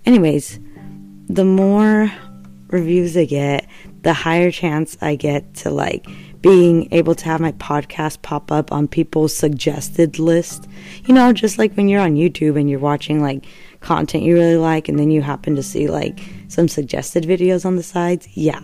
Anyways, 0.06 0.58
the 1.28 1.44
more 1.44 2.10
reviews 2.68 3.16
I 3.16 3.26
get, 3.26 3.66
the 4.02 4.14
higher 4.14 4.50
chance 4.50 4.96
I 5.00 5.16
get 5.16 5.54
to 5.56 5.70
like 5.70 6.06
being 6.40 6.88
able 6.92 7.14
to 7.14 7.24
have 7.24 7.40
my 7.40 7.52
podcast 7.52 8.22
pop 8.22 8.52
up 8.52 8.72
on 8.72 8.88
people's 8.88 9.36
suggested 9.36 10.18
list. 10.18 10.68
You 11.04 11.14
know, 11.14 11.32
just 11.32 11.58
like 11.58 11.74
when 11.74 11.88
you're 11.88 12.00
on 12.00 12.14
YouTube 12.14 12.58
and 12.58 12.70
you're 12.70 12.78
watching 12.78 13.20
like 13.20 13.44
content 13.80 14.24
you 14.24 14.34
really 14.34 14.56
like 14.56 14.88
and 14.88 14.98
then 14.98 15.10
you 15.10 15.22
happen 15.22 15.54
to 15.56 15.62
see 15.62 15.88
like 15.88 16.20
some 16.48 16.68
suggested 16.68 17.24
videos 17.24 17.64
on 17.64 17.76
the 17.76 17.82
sides. 17.82 18.28
Yeah. 18.34 18.60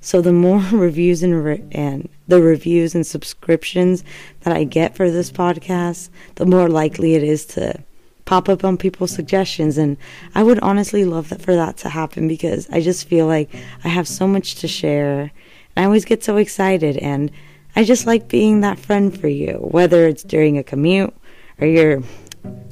So 0.00 0.20
the 0.20 0.32
more 0.32 0.58
reviews 0.72 1.22
and 1.22 1.44
re- 1.44 1.64
and 1.72 2.08
the 2.28 2.40
reviews 2.40 2.94
and 2.94 3.06
subscriptions 3.06 4.04
that 4.40 4.56
I 4.56 4.64
get 4.64 4.96
for 4.96 5.10
this 5.10 5.30
podcast, 5.30 6.10
the 6.36 6.46
more 6.46 6.68
likely 6.68 7.14
it 7.14 7.22
is 7.22 7.44
to 7.46 7.82
pop 8.24 8.48
up 8.48 8.64
on 8.64 8.76
people's 8.76 9.10
suggestions 9.10 9.76
and 9.76 9.96
I 10.34 10.42
would 10.42 10.60
honestly 10.60 11.04
love 11.04 11.30
that 11.30 11.42
for 11.42 11.54
that 11.56 11.76
to 11.78 11.88
happen 11.88 12.28
because 12.28 12.68
I 12.70 12.80
just 12.80 13.08
feel 13.08 13.26
like 13.26 13.50
I 13.82 13.88
have 13.88 14.06
so 14.06 14.26
much 14.28 14.56
to 14.56 14.68
share. 14.68 15.32
And 15.74 15.84
I 15.84 15.84
always 15.84 16.04
get 16.04 16.22
so 16.22 16.36
excited 16.36 16.96
and 16.98 17.30
I 17.74 17.84
just 17.84 18.06
like 18.06 18.28
being 18.28 18.60
that 18.60 18.78
friend 18.78 19.18
for 19.18 19.28
you, 19.28 19.54
whether 19.54 20.06
it's 20.06 20.22
during 20.22 20.58
a 20.58 20.62
commute 20.62 21.14
or 21.60 21.66
you're 21.66 22.02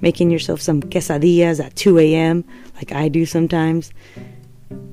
making 0.00 0.30
yourself 0.30 0.60
some 0.60 0.82
quesadillas 0.82 1.64
at 1.64 1.74
2 1.76 1.98
a.m. 1.98 2.44
like 2.76 2.92
I 2.92 3.08
do 3.08 3.26
sometimes. 3.26 3.92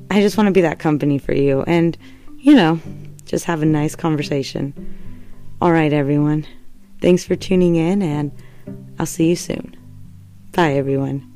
I 0.09 0.21
just 0.21 0.37
want 0.37 0.47
to 0.47 0.51
be 0.53 0.61
that 0.61 0.79
company 0.79 1.17
for 1.17 1.33
you 1.33 1.63
and, 1.63 1.97
you 2.37 2.55
know, 2.55 2.79
just 3.25 3.45
have 3.45 3.61
a 3.61 3.65
nice 3.65 3.95
conversation. 3.95 4.73
All 5.61 5.71
right, 5.71 5.91
everyone. 5.91 6.45
Thanks 7.01 7.23
for 7.23 7.35
tuning 7.35 7.75
in 7.75 8.01
and 8.01 8.31
I'll 8.99 9.05
see 9.05 9.29
you 9.29 9.35
soon. 9.35 9.75
Bye, 10.53 10.73
everyone. 10.73 11.34